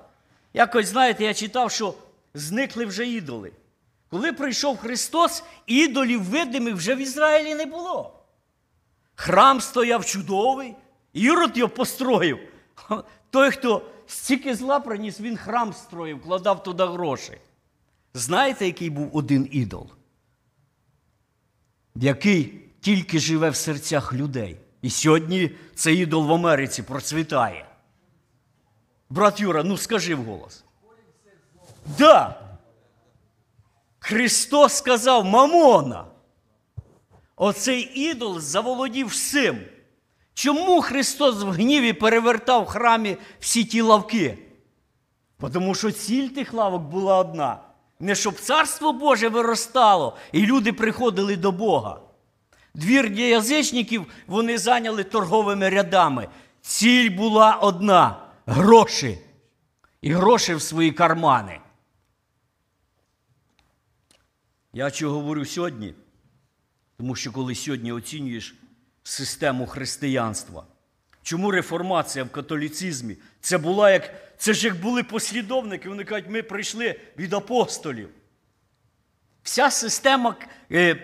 Якось, 0.54 0.87
знаєте, 0.87 1.24
я 1.24 1.35
читав, 1.35 1.70
що 1.70 1.94
зникли 2.35 2.87
вже 2.87 3.08
ідоли. 3.08 3.52
Коли 4.12 4.33
прийшов 4.33 4.77
Христос, 4.77 5.44
ідолів 5.66 6.22
видимих 6.22 6.75
вже 6.75 6.94
в 6.94 6.98
Ізраїлі 6.98 7.55
не 7.55 7.66
було. 7.66 8.22
Храм 9.14 9.61
стояв 9.61 10.05
чудовий, 10.05 10.75
Ірод 11.12 11.57
його 11.57 11.68
построїв. 11.68 12.38
Той, 13.31 13.51
хто 13.51 13.83
стільки 14.07 14.55
зла 14.55 14.81
приніс, 14.81 15.20
він 15.20 15.37
храм 15.37 15.72
строїв, 15.72 16.22
кладав 16.22 16.62
туди 16.62 16.85
гроші. 16.85 17.38
Знаєте, 18.14 18.66
який 18.66 18.90
був 18.90 19.16
один 19.16 19.48
ідол? 19.51 19.90
Який 21.94 22.61
тільки 22.81 23.18
живе 23.18 23.51
в 23.51 23.57
серцях 23.57 24.12
людей. 24.12 24.57
І 24.83 24.90
сьогодні 24.90 25.51
цей 25.75 25.96
ідол 25.96 26.27
в 26.27 26.33
Америці 26.33 26.83
процвітає. 26.83 27.66
Брат 29.11 29.40
Юра, 29.40 29.62
ну 29.62 29.77
скажи 29.77 30.14
вголос. 30.14 30.64
Да. 31.98 32.52
Христос 34.05 34.73
сказав 34.73 35.25
Мамона. 35.25 36.05
Оцей 37.37 37.91
ідол 37.95 38.41
заволодів 38.41 39.07
всім. 39.07 39.59
Чому 40.35 40.83
Христос 40.83 41.43
в 41.43 41.51
гніві 41.51 41.93
перевертав 41.93 42.62
в 42.62 42.67
храмі 42.67 43.17
всі 43.41 43.65
ті 43.65 43.81
лавки? 43.81 44.38
Тому 45.53 45.75
що 45.75 45.91
ціль 45.91 46.29
тих 46.29 46.53
лавок 46.53 46.83
була 46.83 47.19
одна: 47.19 47.59
не 48.01 48.15
щоб 48.15 48.41
царство 48.41 48.93
Боже 48.93 49.29
виростало 49.29 50.17
і 50.33 50.47
люди 50.47 50.73
приходили 50.73 51.37
до 51.37 51.53
Бога. 51.53 52.01
Двір 52.75 53.11
для 53.11 53.23
язичників 53.23 54.07
вони 54.27 54.59
зайняли 54.59 55.05
торговими 55.05 55.69
рядами. 55.69 56.29
Ціль 56.61 57.11
була 57.11 57.55
одна 57.55 58.17
гроші. 58.47 59.19
І 60.01 60.12
гроші 60.12 60.55
в 60.55 60.62
свої 60.62 60.93
кармани. 60.93 61.62
Я 64.72 64.90
чого 64.90 65.14
говорю 65.14 65.44
сьогодні? 65.44 65.94
Тому 66.96 67.16
що 67.16 67.32
коли 67.32 67.54
сьогодні 67.54 67.92
оцінюєш 67.92 68.54
систему 69.02 69.66
християнства, 69.66 70.64
чому 71.22 71.50
реформація 71.50 72.24
в 72.24 72.30
католіцизмі? 72.30 73.16
Це 73.40 73.58
була 73.58 73.90
як, 73.90 74.11
це 74.38 74.54
ж 74.54 74.66
як 74.66 74.80
були 74.80 75.02
послідовники, 75.02 75.88
вони 75.88 76.04
кажуть, 76.04 76.30
ми 76.30 76.42
прийшли 76.42 77.00
від 77.18 77.32
апостолів. 77.32 78.08
Вся 79.42 79.70
система 79.70 80.37
е, 80.72 80.96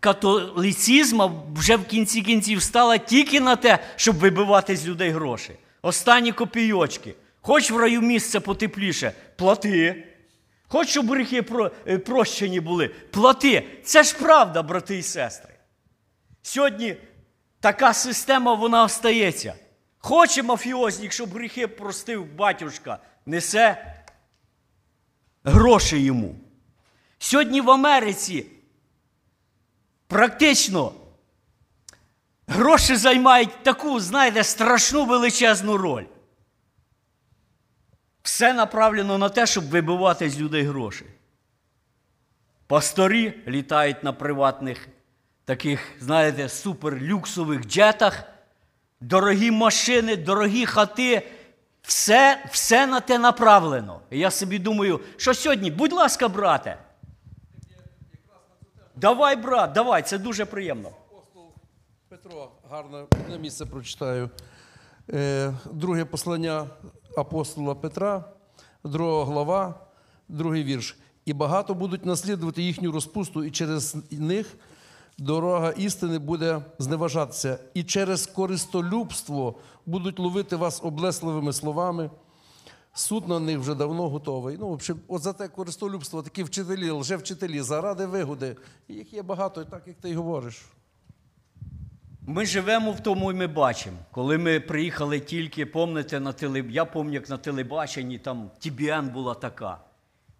католицизму 0.00 1.42
вже 1.54 1.76
в 1.76 1.84
кінці 1.84 2.22
кінців 2.22 2.62
стала 2.62 2.98
тільки 2.98 3.40
на 3.40 3.56
те, 3.56 3.78
щоб 3.96 4.16
вибивати 4.16 4.76
з 4.76 4.86
людей 4.86 5.10
гроші. 5.10 5.52
Останні 5.82 6.32
копійочки. 6.32 7.14
Хоч 7.40 7.70
в 7.70 7.76
раю 7.76 8.00
місце 8.00 8.40
потепліше, 8.40 9.12
плати. 9.36 10.09
Хоч 10.72 10.88
щоб 10.88 11.10
гріхи 11.10 11.44
е, 11.86 11.98
прощені 11.98 12.60
були, 12.60 12.88
плати. 12.88 13.66
Це 13.84 14.02
ж 14.02 14.16
правда, 14.18 14.62
брати 14.62 14.98
і 14.98 15.02
сестри. 15.02 15.54
Сьогодні 16.42 16.96
така 17.60 17.94
система 17.94 18.54
вона 18.54 18.84
остається. 18.84 19.54
Хоче 19.98 20.42
мафіозник, 20.42 21.12
щоб 21.12 21.30
гріхи 21.30 21.68
простив 21.68 22.34
батюшка, 22.34 22.98
несе 23.26 23.94
гроші 25.44 25.98
йому. 25.98 26.34
Сьогодні 27.18 27.60
в 27.60 27.70
Америці 27.70 28.46
практично 30.06 30.92
гроші 32.46 32.96
займають 32.96 33.62
таку, 33.62 34.00
знаєте, 34.00 34.44
страшну 34.44 35.04
величезну 35.04 35.76
роль. 35.76 36.04
Все 38.22 38.52
направлено 38.52 39.18
на 39.18 39.28
те, 39.28 39.46
щоб 39.46 39.68
вибивати 39.68 40.30
з 40.30 40.40
людей 40.40 40.62
гроші. 40.62 41.04
Пасторі 42.66 43.42
літають 43.46 44.04
на 44.04 44.12
приватних 44.12 44.88
таких, 45.44 45.80
знаєте, 46.00 46.48
суперлюксових 46.48 47.66
джетах, 47.66 48.22
дорогі 49.00 49.50
машини, 49.50 50.16
дорогі 50.16 50.66
хати. 50.66 51.26
Все, 51.82 52.44
все 52.50 52.86
на 52.86 53.00
те 53.00 53.18
направлено. 53.18 54.00
І 54.10 54.18
я 54.18 54.30
собі 54.30 54.58
думаю, 54.58 55.00
що 55.16 55.34
сьогодні, 55.34 55.70
будь 55.70 55.92
ласка, 55.92 56.28
брате. 56.28 56.78
Давай, 58.96 59.36
брат, 59.36 59.72
давай, 59.72 60.02
це 60.02 60.18
дуже 60.18 60.44
приємно. 60.44 60.88
Апостол 60.88 61.52
Петро, 62.08 62.52
гарне 62.70 63.06
місце 63.38 63.66
прочитаю. 63.66 64.30
Е, 65.12 65.52
Друге 65.72 66.04
послання 66.04 66.66
апостола 67.20 67.74
Петра, 67.74 68.24
друга 68.84 69.24
глава, 69.24 69.74
другий 70.28 70.64
вірш. 70.64 70.98
І 71.24 71.32
багато 71.32 71.74
будуть 71.74 72.06
наслідувати 72.06 72.62
їхню 72.62 72.92
розпусту, 72.92 73.44
і 73.44 73.50
через 73.50 73.96
них 74.10 74.56
дорога 75.18 75.70
істини 75.70 76.18
буде 76.18 76.62
зневажатися, 76.78 77.58
і 77.74 77.82
через 77.82 78.26
користолюбство 78.26 79.54
будуть 79.86 80.18
ловити 80.18 80.56
вас 80.56 80.80
облесливими 80.84 81.52
словами. 81.52 82.10
Суд 82.92 83.28
на 83.28 83.40
них 83.40 83.58
вже 83.58 83.74
давно 83.74 84.08
готовий. 84.08 84.56
Ну, 84.60 84.68
в 84.68 84.72
общем, 84.72 85.00
от 85.08 85.22
за 85.22 85.32
те 85.32 85.48
користолюбство, 85.48 86.22
такі 86.22 86.42
вчителі, 86.42 86.90
лжевчителі, 86.90 87.60
заради 87.60 88.06
вигоди. 88.06 88.56
Їх 88.88 89.12
є 89.12 89.22
багато, 89.22 89.64
так 89.64 89.82
як 89.86 89.96
ти 89.96 90.10
й 90.10 90.14
говориш. 90.14 90.66
Ми 92.26 92.46
живемо 92.46 92.92
в 92.92 93.00
тому, 93.00 93.32
і 93.32 93.34
ми 93.34 93.46
бачимо. 93.46 93.96
Коли 94.10 94.38
ми 94.38 94.60
приїхали 94.60 95.20
тільки, 95.20 95.66
помните, 95.66 96.20
на 96.20 96.32
теле... 96.32 96.64
я 96.70 96.84
пам'ятаю, 96.84 97.14
як 97.14 97.30
на 97.30 97.36
телебаченні 97.38 98.18
там 98.18 98.50
TBN 98.60 99.12
була 99.12 99.34
така. 99.34 99.78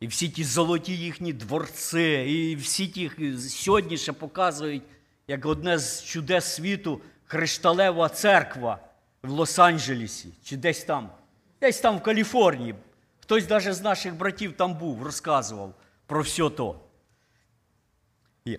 І 0.00 0.06
всі 0.06 0.28
ті 0.28 0.44
золоті 0.44 0.96
їхні 0.96 1.32
дворці, 1.32 2.24
і 2.28 2.56
всі 2.56 2.88
ті 2.88 3.10
сьогодні 3.38 3.96
ще 3.96 4.12
показують, 4.12 4.82
як 5.28 5.46
одне 5.46 5.78
з 5.78 6.04
чудес 6.04 6.44
світу 6.44 7.00
Кришталева 7.26 8.08
церква 8.08 8.78
в 9.22 9.32
Лос-Анджелесі, 9.32 10.26
чи 10.44 10.56
десь 10.56 10.84
там, 10.84 11.10
десь 11.60 11.80
там 11.80 11.98
в 11.98 12.02
Каліфорнії. 12.02 12.74
Хтось 13.20 13.50
навіть 13.50 13.74
з 13.74 13.82
наших 13.82 14.14
братів 14.14 14.52
там 14.52 14.74
був, 14.74 15.02
розказував 15.02 15.74
про 16.06 16.22
все 16.22 16.50
то. 16.50 16.80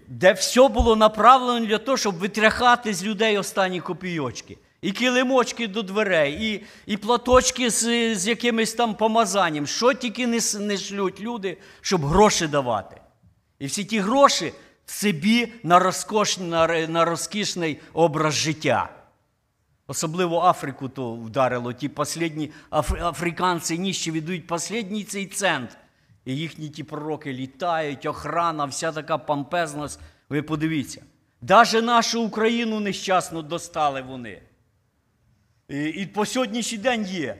Де 0.08 0.34
все 0.34 0.68
було 0.68 0.96
направлено 0.96 1.66
для 1.66 1.78
того, 1.78 1.98
щоб 1.98 2.16
витряхати 2.16 2.94
з 2.94 3.04
людей 3.04 3.38
останні 3.38 3.82
копійочки. 3.82 4.58
І 4.82 4.92
килимочки 4.92 5.68
до 5.68 5.82
дверей, 5.82 6.38
і, 6.54 6.64
і 6.86 6.98
платочки 6.98 7.70
з, 7.70 8.16
з 8.16 8.28
якимось 8.28 8.74
там 8.74 8.96
помазанням. 8.96 9.68
Що 9.68 9.94
тільки 9.94 10.28
не, 10.28 10.40
не 10.60 10.78
шлють 10.78 11.20
люди, 11.22 11.58
щоб 11.82 12.06
гроші 12.06 12.48
давати. 12.48 13.02
І 13.60 13.66
всі 13.66 13.86
ті 13.86 14.00
гроші 14.00 14.54
собі 14.86 15.54
на, 15.64 15.80
розкош, 15.80 16.38
на, 16.38 16.88
на 16.88 17.06
розкішний 17.06 17.80
образ 17.94 18.34
життя. 18.34 18.90
Особливо 19.88 20.42
Африку 20.42 20.90
то 20.90 21.14
вдарило. 21.14 21.74
Ті 21.74 21.90
последні 21.90 22.52
афри- 22.72 23.06
африканці 23.08 23.78
ніщі 23.78 24.12
віддають 24.12 24.48
останній 24.48 25.04
цей 25.04 25.26
цент. 25.26 25.78
І 26.26 26.36
їхні 26.36 26.70
ті 26.70 26.84
пророки 26.84 27.34
літають, 27.34 28.06
охрана, 28.06 28.66
вся 28.66 28.92
така 28.92 29.18
помпезність. 29.18 30.00
Ви 30.30 30.42
подивіться. 30.42 31.04
Даже 31.42 31.82
нашу 31.82 32.22
Україну 32.22 32.80
нещасно 32.80 33.42
достали 33.42 34.02
вони. 34.02 34.42
І, 35.70 35.84
і 35.84 36.06
по 36.06 36.26
сьогоднішній 36.26 36.78
день 36.78 37.06
є. 37.06 37.38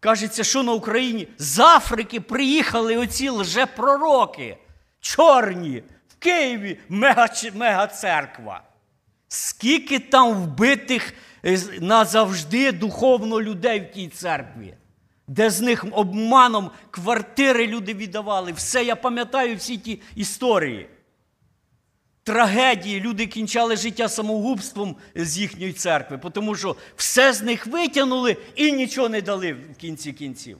Кажеться, 0.00 0.44
що 0.44 0.62
на 0.62 0.72
Україні 0.72 1.28
з 1.38 1.58
Африки 1.58 2.20
приїхали 2.20 2.96
оці 2.96 3.28
лжепророки, 3.28 4.56
чорні, 5.00 5.82
в 6.08 6.14
Києві 6.18 6.78
мега, 6.88 7.28
мега-церква. 7.54 8.60
Скільки 9.28 9.98
там 9.98 10.34
вбитих 10.34 11.14
е, 11.44 11.58
назавжди 11.80 12.72
духовно 12.72 13.42
людей 13.42 13.80
в 13.80 13.90
тій 13.90 14.08
церкві, 14.08 14.74
де 15.28 15.50
з 15.50 15.60
них 15.60 15.84
обманом 15.92 16.70
квартири 16.90 17.66
люди 17.66 17.94
віддавали. 17.94 18.52
Все, 18.52 18.84
я 18.84 18.96
пам'ятаю 18.96 19.56
всі 19.56 19.76
ті 19.76 20.00
історії. 20.14 20.88
Трагедії, 22.22 23.00
люди 23.00 23.26
кінчали 23.26 23.76
життя 23.76 24.08
самогубством 24.08 24.96
з 25.14 25.38
їхньої 25.38 25.72
церкви, 25.72 26.20
тому 26.32 26.54
що 26.54 26.76
все 26.96 27.32
з 27.32 27.42
них 27.42 27.66
витягнули 27.66 28.36
і 28.56 28.72
нічого 28.72 29.08
не 29.08 29.22
дали 29.22 29.52
в 29.52 29.76
кінці 29.76 30.12
кінців. 30.12 30.58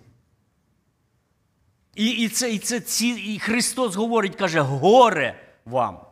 І, 1.95 2.07
і, 2.11 2.29
це, 2.29 2.53
і, 2.53 2.59
це, 2.59 2.81
ці, 2.81 3.07
і 3.09 3.39
Христос 3.39 3.97
говорить, 3.97 4.37
каже, 4.37 4.61
горе 4.61 5.41
вам. 5.65 6.08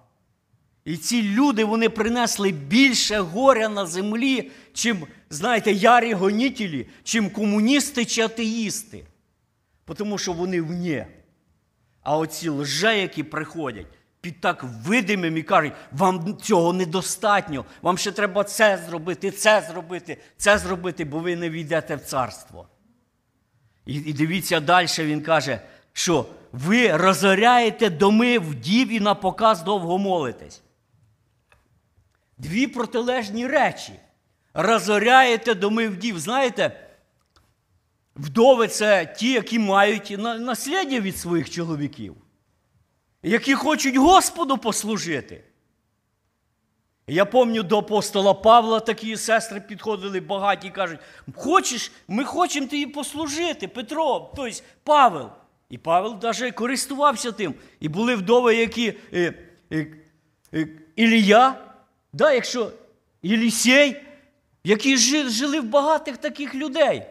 І 0.87 0.96
ці 0.96 1.22
люди 1.22 1.64
вони 1.64 1.88
принесли 1.88 2.51
більше 2.51 3.18
горя 3.18 3.68
на 3.68 3.87
землі, 3.87 4.51
чим, 4.72 5.07
знаєте, 5.31 5.72
ярі 5.72 6.12
гонітелі, 6.12 6.87
чим 7.03 7.31
комуністи 7.31 8.05
чи 8.05 8.22
атеїсти. 8.22 9.05
Тому 9.96 10.18
що 10.18 10.33
вони 10.33 10.61
вне. 10.61 11.07
А 12.03 12.18
оці 12.18 12.49
лже, 12.49 12.99
які 12.99 13.22
приходять 13.22 13.87
під 14.20 14.40
так 14.40 14.64
видимим 14.64 15.37
і 15.37 15.42
кажуть, 15.42 15.72
вам 15.92 16.37
цього 16.37 16.72
недостатньо, 16.72 17.64
вам 17.83 17.99
ще 17.99 18.12
треба 18.12 18.44
це 18.44 18.85
зробити, 18.88 19.31
це 19.31 19.68
зробити, 19.70 20.16
це 20.37 20.59
зробити, 20.59 21.05
бо 21.05 21.18
ви 21.18 21.37
не 21.37 21.51
війдете 21.51 21.96
в 21.96 22.01
царство. 22.01 22.68
І, 23.87 23.94
і 23.94 24.12
дивіться 24.12 24.61
далі, 24.61 24.87
він 24.99 25.22
каже, 25.22 25.61
що 25.92 26.27
ви 26.53 26.96
розоряєте 26.96 27.90
доми 27.90 28.38
вдів 28.38 28.92
і 28.92 29.01
на 29.01 29.14
показ 29.14 29.62
довго 29.62 29.99
молитесь. 29.99 30.62
Дві 32.38 32.66
протилежні 32.66 33.46
речі. 33.46 33.92
Розоряєте 34.55 35.55
доми 35.55 35.88
вдів. 35.88 36.18
Знаєте, 36.18 36.88
вдови 38.16 38.68
це 38.68 39.14
ті, 39.18 39.33
які 39.33 39.59
мають 39.59 40.14
на- 40.18 40.38
насліддя 40.38 41.01
від 41.01 41.16
своїх 41.16 41.51
чоловіків, 41.51 42.16
які 43.22 43.55
хочуть 43.55 43.96
Господу 43.96 44.59
послужити. 44.59 45.44
Я 47.09 47.25
пам'ятаю, 47.25 47.62
до 47.62 47.79
апостола 47.79 48.35
Павла 48.35 48.81
такі 48.81 49.16
сестри 49.16 49.61
підходили 49.61 50.20
багаті 50.20 50.59
і 50.64 50.70
кажуть: 50.70 51.01
хочеш, 51.35 51.92
ми 52.09 52.25
хочемо 52.25 52.66
тобі 52.66 52.87
послужити, 52.87 53.68
Петро, 53.68 54.33
тобто 54.37 54.57
Павел. 54.83 55.31
І 55.70 55.79
Павел 55.79 56.18
навіть 56.22 56.55
користувався 56.55 57.33
тим. 57.33 57.55
І 57.81 57.88
були 57.88 58.14
вдови, 58.14 58.55
які 58.57 58.94
е, 59.12 59.35
е, 59.72 59.87
е, 60.55 60.68
Ілія, 60.96 61.65
да, 62.16 62.33
якщо 62.33 62.72
Єлісей, 63.22 64.02
які 64.64 64.96
жили 65.29 65.61
в 65.61 65.64
багатих 65.64 66.16
таких 66.16 66.55
людей. 66.55 67.02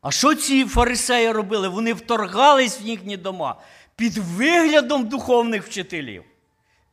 А 0.00 0.10
що 0.10 0.34
ці 0.34 0.64
фарисеї 0.64 1.32
робили? 1.32 1.68
Вони 1.68 1.92
вторгались 1.92 2.80
в 2.80 2.82
їхні 2.82 3.16
дома 3.16 3.60
під 3.96 4.18
виглядом 4.18 5.08
духовних 5.08 5.66
вчителів. 5.66 6.24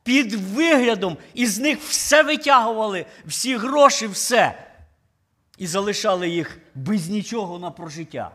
Під 0.04 0.34
виглядом 0.34 1.18
із 1.34 1.60
них 1.60 1.80
все 1.80 2.24
витягували, 2.24 3.06
всі 3.26 3.58
гроші, 3.58 4.08
все. 4.08 4.68
І 5.58 5.68
залишали 5.68 6.30
їх 6.30 6.60
без 6.76 7.10
нічого 7.10 7.60
на 7.60 7.72
прожиття. 7.72 8.32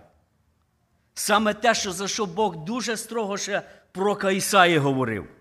Саме 1.14 1.54
те, 1.54 1.74
що 1.74 1.92
за 1.92 2.08
що 2.08 2.26
Бог 2.26 2.56
дуже 2.56 2.96
строго 2.96 3.38
ще 3.38 3.62
про 3.92 4.16
Каїсаї 4.16 4.78
говорив. 4.78 5.35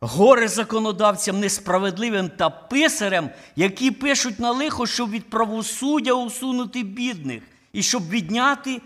Горе 0.00 0.48
законодавцям 0.48 1.40
несправедливим 1.40 2.28
та 2.28 2.50
писарям, 2.50 3.30
які 3.56 3.90
пишуть 3.90 4.38
на 4.38 4.50
лихо, 4.50 4.86
щоб 4.86 5.10
від 5.10 5.30
правосуддя 5.30 6.12
усунути 6.12 6.82
бідних 6.82 7.42
і 7.72 7.82
щоб 7.82 8.08
відняти 8.08 8.82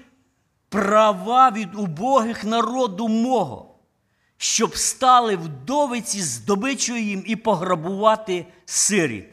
права 0.69 1.51
від 1.51 1.75
убогих 1.75 2.45
народу 2.45 3.09
мого, 3.09 3.75
щоб 4.37 4.77
стали 4.77 5.37
вдовиці 5.37 6.23
здобичою 6.23 7.03
їм 7.03 7.23
і 7.27 7.37
пограбувати 7.37 8.47
сиріт. 8.65 9.29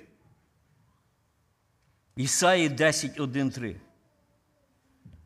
Ісаї 2.16 2.70
10, 2.70 3.20
1, 3.20 3.50
3. 3.50 3.76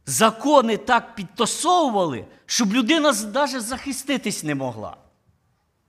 Закони 0.05 0.77
так 0.77 1.15
підтасовували, 1.15 2.25
щоб 2.45 2.73
людина 2.73 3.13
навіть 3.33 3.61
захиститись 3.61 4.43
не 4.43 4.55
могла. 4.55 4.97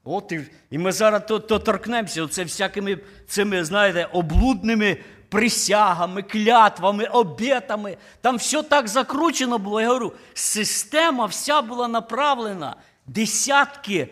От 0.05 0.33
і, 0.33 0.41
і 0.71 0.79
ми 0.79 0.93
зараз 0.93 1.23
то, 1.29 1.39
то 1.39 1.59
торкнемося 1.59 2.23
оце 2.23 2.43
всякими 2.43 2.99
цими, 3.27 3.65
знаєте, 3.65 4.09
облудними 4.13 4.97
присягами, 5.29 6.23
клятвами, 6.23 7.05
обетами. 7.05 7.97
Там 8.21 8.37
все 8.37 8.63
так 8.63 8.89
закручено 8.89 9.59
було. 9.59 9.81
Я 9.81 9.87
говорю, 9.89 10.13
система 10.35 11.27
вся 11.27 11.63
була 11.63 11.89
направлена, 11.89 12.77
десятки, 13.07 14.09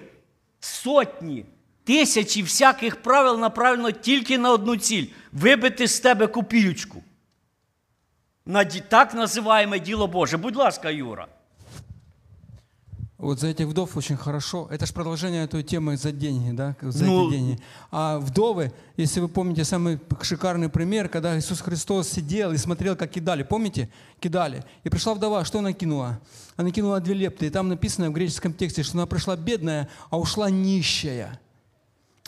сотні, 0.61 1.47
тисячі 1.85 2.43
всяких 2.43 3.03
правил 3.03 3.39
направлено 3.39 3.91
тільки 3.91 4.39
на 4.39 4.51
одну 4.51 4.77
ціль 4.77 5.07
вибити 5.33 5.89
з 5.89 6.01
тебе 6.01 6.27
копіючку. 6.27 7.03
На 8.47 8.65
так 8.65 9.15
називаємо 9.15 9.77
діло 9.79 10.07
Боже. 10.07 10.37
Будь 10.37 10.57
ласка, 10.57 10.91
Юра. 10.91 11.27
Вот 13.21 13.39
за 13.39 13.49
этих 13.49 13.67
вдов 13.67 13.97
очень 13.97 14.17
хорошо. 14.17 14.67
Это 14.71 14.87
же 14.87 14.93
продолжение 14.95 15.47
той 15.47 15.63
темы 15.63 15.97
за 15.99 16.11
деньги, 16.11 16.53
да, 16.53 16.75
за 16.81 17.05
Ну- 17.05 17.27
эти 17.29 17.33
деньги. 17.37 17.61
А 17.91 18.19
вдовы, 18.19 18.73
если 18.97 19.21
вы 19.21 19.29
помните, 19.29 19.65
самый 19.65 20.01
шикарный 20.23 20.71
пример, 20.71 21.09
когда 21.11 21.39
Иисус 21.39 21.61
Христос 21.61 22.09
сидел 22.09 22.53
и 22.53 22.57
смотрел, 22.57 22.97
как 22.97 23.11
кидали. 23.11 23.43
Помните? 23.43 23.91
Кидали. 24.21 24.65
И 24.85 24.89
пришла 24.89 25.13
вдова, 25.15 25.45
что 25.45 25.59
она 25.59 25.73
кинула? 25.75 26.19
Она 26.57 26.71
кинула 26.71 26.99
две 27.01 27.13
лепты. 27.15 27.47
И 27.47 27.51
там 27.51 27.69
написано 27.69 28.09
в 28.11 28.15
греческом 28.15 28.55
тексте, 28.55 28.83
что 28.83 28.97
она 28.97 29.07
пришла 29.07 29.37
бедная, 29.37 29.89
а 30.09 30.19
ушла 30.19 30.49
нищая. 30.49 31.39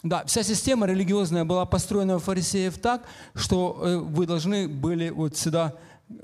Да, 0.03 0.25
вся 0.27 0.43
система 0.43 0.87
религиозная 0.87 1.45
была 1.45 1.65
построена 1.65 2.17
у 2.17 2.19
фарисеев 2.19 2.77
так, 2.79 3.05
что 3.35 3.79
э, 3.83 3.97
вы 3.99 4.27
должны 4.27 4.69
были 4.69 5.11
вот 5.11 5.37
сюда 5.37 5.75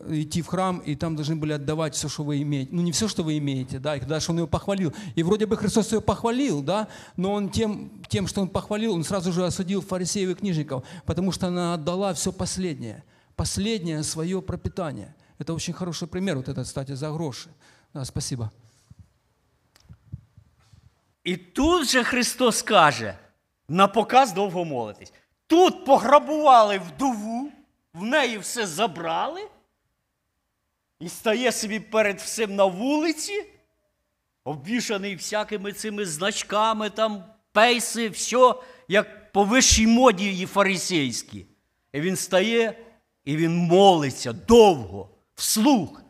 идти 0.08 0.42
в 0.42 0.46
храм, 0.46 0.78
и 0.78 0.94
там 0.96 1.16
должны 1.16 1.36
были 1.36 1.52
отдавать 1.52 1.94
все, 1.94 2.08
что 2.08 2.24
вы 2.24 2.42
имеете. 2.42 2.70
Ну, 2.72 2.82
не 2.82 2.92
все, 2.92 3.08
что 3.08 3.22
вы 3.22 3.38
имеете, 3.38 3.78
да, 3.78 3.96
и 3.96 4.00
даже 4.00 4.32
он 4.32 4.38
ее 4.38 4.46
похвалил. 4.46 4.92
И 5.14 5.22
вроде 5.22 5.46
бы 5.46 5.56
Христос 5.56 5.92
ее 5.92 6.00
похвалил, 6.00 6.62
да, 6.62 6.88
но 7.16 7.32
он 7.32 7.50
тем, 7.50 8.02
тем, 8.08 8.26
что 8.26 8.40
он 8.40 8.48
похвалил, 8.48 8.94
он 8.94 9.04
сразу 9.04 9.32
же 9.32 9.44
осудил 9.44 9.80
фарисеев 9.80 10.30
и 10.30 10.34
книжников, 10.34 10.84
потому 11.04 11.32
что 11.32 11.48
она 11.48 11.74
отдала 11.74 12.12
все 12.14 12.32
последнее, 12.32 13.04
последнее 13.36 14.02
свое 14.02 14.40
пропитание. 14.42 15.14
Это 15.38 15.54
очень 15.54 15.74
хороший 15.74 16.08
пример, 16.08 16.36
вот 16.36 16.48
это, 16.48 16.64
кстати, 16.64 16.92
за 16.94 17.10
гроши. 17.10 17.50
Да, 17.94 18.04
спасибо. 18.04 18.50
І 21.24 21.36
тут 21.36 21.88
же 21.88 22.04
Христос 22.04 22.62
каже: 22.62 23.18
на 23.68 23.88
показ 23.88 24.32
довго 24.32 24.64
молитись. 24.64 25.12
Тут 25.46 25.84
пограбували 25.84 26.78
вдову, 26.78 27.50
в 27.94 28.02
неї 28.02 28.38
все 28.38 28.66
забрали, 28.66 29.48
і 31.00 31.08
стає 31.08 31.52
собі 31.52 31.80
перед 31.80 32.20
всім 32.20 32.54
на 32.54 32.64
вулиці, 32.64 33.44
обвішаний 34.44 35.16
всякими 35.16 35.72
цими 35.72 36.04
значками, 36.06 36.90
там, 36.90 37.24
пейси, 37.52 38.08
все, 38.08 38.54
як 38.88 39.32
по 39.32 39.44
вищій 39.44 39.86
моді 39.86 40.24
її 40.24 40.46
фарисейські. 40.46 41.46
І 41.92 42.00
він 42.00 42.16
стає 42.16 42.78
і 43.24 43.36
він 43.36 43.56
молиться 43.56 44.32
довго, 44.32 45.10
вслух 45.34 46.02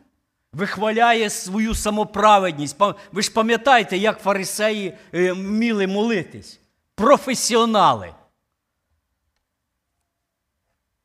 вихваляє 0.53 1.29
свою 1.29 1.75
самоправедність. 1.75 2.75
Ви 3.11 3.21
ж 3.21 3.31
пам'ятаєте, 3.31 3.97
як 3.97 4.19
фарисеї 4.19 4.97
е, 5.13 5.31
вміли 5.31 5.87
молитись? 5.87 6.59
Професіонали. 6.95 8.13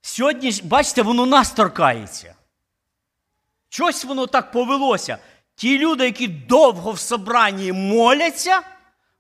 Сьогодні 0.01 0.61
бачите, 0.64 1.03
воно 1.03 1.27
нас 1.27 1.51
торкається. 1.51 2.35
Щось 3.74 4.04
воно 4.04 4.26
так 4.26 4.52
повелося. 4.52 5.18
Ті 5.54 5.78
люди, 5.78 6.04
які 6.04 6.28
довго 6.28 6.92
в 6.92 6.98
собранні 6.98 7.72
моляться, 7.72 8.62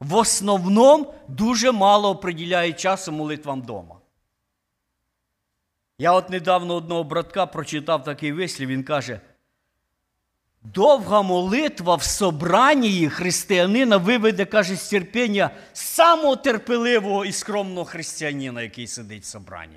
в 0.00 0.14
основному 0.14 1.14
дуже 1.28 1.72
мало 1.72 2.16
приділяють 2.16 2.80
часу 2.80 3.12
молитвам 3.12 3.62
вдома. 3.62 3.96
Я 5.98 6.12
от 6.12 6.30
недавно 6.30 6.74
одного 6.74 7.04
братка 7.04 7.46
прочитав 7.46 8.04
такий 8.04 8.32
вислів, 8.32 8.68
він 8.68 8.84
каже: 8.84 9.20
довга 10.62 11.22
молитва 11.22 11.94
в 11.94 12.02
собранні 12.02 13.08
християнина 13.08 13.96
виведе, 13.96 14.44
каже, 14.44 14.76
з 14.76 14.88
терпіння 14.88 15.50
самого 15.72 16.36
терпеливого 16.36 17.24
і 17.24 17.32
скромного 17.32 17.84
християнина, 17.84 18.62
який 18.62 18.86
сидить 18.86 19.22
в 19.22 19.26
собранні. 19.26 19.76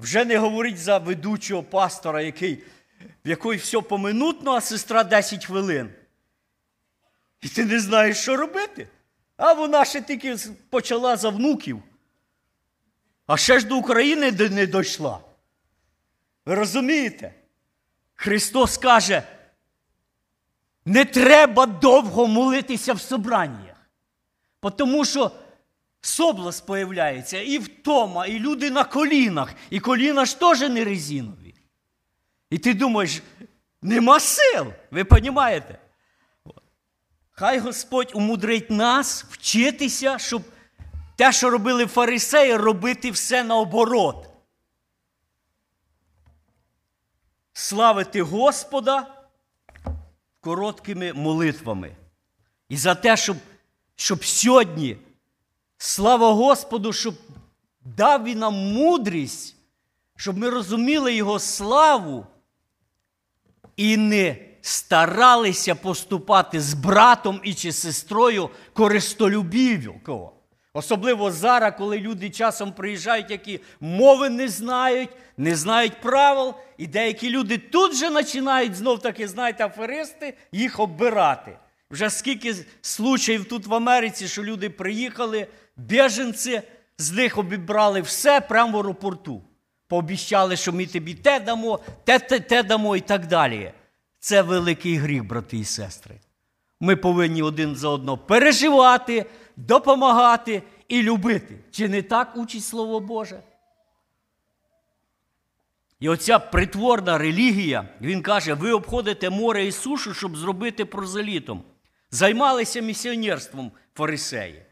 Вже 0.00 0.24
не 0.24 0.38
говорить 0.38 0.78
за 0.78 0.98
ведучого 0.98 1.62
пастора, 1.62 2.22
який, 2.22 2.64
в 3.24 3.28
якої 3.28 3.58
все 3.58 3.80
поминутно, 3.80 4.52
а 4.52 4.60
сестра 4.60 5.04
10 5.04 5.46
хвилин. 5.46 5.90
І 7.40 7.48
ти 7.48 7.64
не 7.64 7.80
знаєш, 7.80 8.18
що 8.18 8.36
робити. 8.36 8.88
А 9.36 9.52
вона 9.52 9.84
ще 9.84 10.00
тільки 10.00 10.36
почала 10.70 11.16
за 11.16 11.28
внуків. 11.28 11.82
А 13.26 13.36
ще 13.36 13.60
ж 13.60 13.66
до 13.66 13.76
України 13.76 14.32
не 14.32 14.66
дійшла. 14.66 15.20
Ви 16.46 16.54
розумієте? 16.54 17.34
Христос 18.14 18.78
каже, 18.78 19.22
не 20.84 21.04
треба 21.04 21.66
довго 21.66 22.26
молитися 22.26 22.92
в 22.92 23.00
собраннях. 23.00 23.76
Тому 24.76 25.04
що 25.04 25.30
соблазн 26.00 26.66
появляється 26.66 27.40
і 27.40 27.58
втома, 27.58 28.26
і 28.26 28.38
люди 28.38 28.70
на 28.70 28.84
колінах. 28.84 29.54
І 29.70 29.80
коліна 29.80 30.24
ж 30.24 30.40
теж 30.40 30.60
не 30.60 30.84
резинові. 30.84 31.54
І 32.50 32.58
ти 32.58 32.74
думаєш, 32.74 33.22
нема 33.82 34.20
сил. 34.20 34.72
Ви 34.90 35.02
розумієте? 35.02 35.78
Хай 37.30 37.58
Господь 37.58 38.12
умудрить 38.14 38.70
нас 38.70 39.24
вчитися, 39.24 40.18
щоб 40.18 40.42
те, 41.16 41.32
що 41.32 41.50
робили 41.50 41.86
фарисеї, 41.86 42.56
робити 42.56 43.10
все 43.10 43.44
наоборот. 43.44 44.26
Славити 47.52 48.22
Господа 48.22 49.20
короткими 50.40 51.12
молитвами. 51.12 51.96
І 52.68 52.76
за 52.76 52.94
те, 52.94 53.16
щоб, 53.16 53.36
щоб 53.96 54.24
сьогодні, 54.24 54.96
слава 55.82 56.32
Господу, 56.32 56.92
щоб 56.92 57.14
дав 57.84 58.24
він 58.24 58.38
нам 58.38 58.54
мудрість, 58.54 59.56
щоб 60.16 60.38
ми 60.38 60.50
розуміли 60.50 61.14
Його 61.14 61.38
славу 61.38 62.26
і 63.76 63.96
не 63.96 64.36
старалися 64.60 65.74
поступати 65.74 66.60
з 66.60 66.74
братом 66.74 67.40
і 67.44 67.54
чи 67.54 67.72
сестрою 67.72 68.50
користолюбівко. 68.72 70.32
Особливо 70.72 71.32
зараз, 71.32 71.74
коли 71.78 71.98
люди 71.98 72.30
часом 72.30 72.72
приїжджають, 72.72 73.30
які 73.30 73.60
мови 73.80 74.30
не 74.30 74.48
знають, 74.48 75.10
не 75.36 75.56
знають 75.56 76.00
правил, 76.00 76.54
і 76.78 76.86
деякі 76.86 77.30
люди 77.30 77.58
тут 77.58 77.94
же 77.96 78.10
починають 78.10 78.74
знов 78.74 78.98
таки, 78.98 79.28
знаєте, 79.28 79.66
аферисти, 79.66 80.34
їх 80.52 80.80
оббирати. 80.80 81.56
Вже 81.90 82.10
скільки 82.10 82.54
случаїв 82.82 83.44
тут 83.44 83.66
в 83.66 83.74
Америці, 83.74 84.28
що 84.28 84.42
люди 84.42 84.70
приїхали, 84.70 85.46
біженці, 85.80 86.62
з 86.98 87.12
них 87.12 87.38
обібрали 87.38 88.00
все 88.00 88.40
прямо 88.40 88.72
в 88.72 88.76
аеропорту. 88.76 89.42
Пообіщали, 89.88 90.56
що 90.56 90.72
ми 90.72 90.86
тобі 90.86 91.14
те 91.14 91.40
дамо, 91.40 91.80
те, 92.04 92.18
те, 92.18 92.40
те 92.40 92.62
дамо 92.62 92.96
і 92.96 93.00
так 93.00 93.26
далі. 93.26 93.72
Це 94.18 94.42
великий 94.42 94.96
гріх, 94.96 95.24
брати 95.24 95.56
і 95.56 95.64
сестри. 95.64 96.20
Ми 96.80 96.96
повинні 96.96 97.42
один 97.42 97.76
за 97.76 97.88
одного 97.88 98.18
переживати, 98.18 99.26
допомагати 99.56 100.62
і 100.88 101.02
любити. 101.02 101.58
Чи 101.70 101.88
не 101.88 102.02
так 102.02 102.36
учить 102.36 102.64
Слово 102.64 103.00
Боже? 103.00 103.40
І 106.00 106.08
оця 106.08 106.38
притворна 106.38 107.18
релігія, 107.18 107.88
він 108.00 108.22
каже, 108.22 108.54
ви 108.54 108.72
обходите 108.72 109.30
море 109.30 109.66
і 109.66 109.72
сушу, 109.72 110.14
щоб 110.14 110.36
зробити 110.36 110.84
прозелітом. 110.84 111.62
Займалися 112.10 112.80
місіонерством 112.80 113.72
фарисеї. 113.94 114.62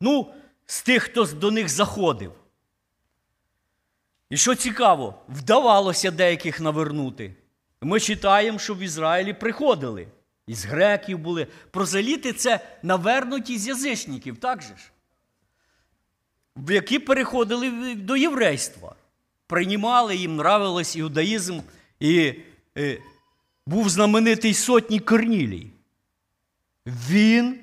Ну, 0.00 0.32
з 0.66 0.82
тих, 0.82 1.02
хто 1.02 1.24
до 1.24 1.50
них 1.50 1.68
заходив. 1.68 2.32
І 4.30 4.36
що 4.36 4.54
цікаво, 4.54 5.22
вдавалося 5.28 6.10
деяких 6.10 6.60
навернути. 6.60 7.34
Ми 7.80 8.00
читаємо, 8.00 8.58
що 8.58 8.74
в 8.74 8.78
Ізраїлі 8.78 9.32
приходили. 9.32 10.08
Із 10.46 10.64
греків 10.64 11.18
були. 11.18 11.46
Прозеліти 11.70 12.32
це 12.32 12.60
навернуті 12.82 13.58
з 13.58 13.66
язичників, 13.66 14.36
так 14.36 14.62
же 14.62 14.76
ж? 14.76 14.92
Які 16.68 16.98
переходили 16.98 17.94
до 17.94 18.16
єврейства. 18.16 18.94
Приймали, 19.46 20.16
їм 20.16 20.32
нравилось 20.32 20.96
іудаїзм. 20.96 21.60
І 22.00 22.34
е, 22.78 22.98
був 23.66 23.88
знаменитий 23.88 24.54
сотні 24.54 25.00
Корнілій. 25.00 25.70
Він 26.86 27.58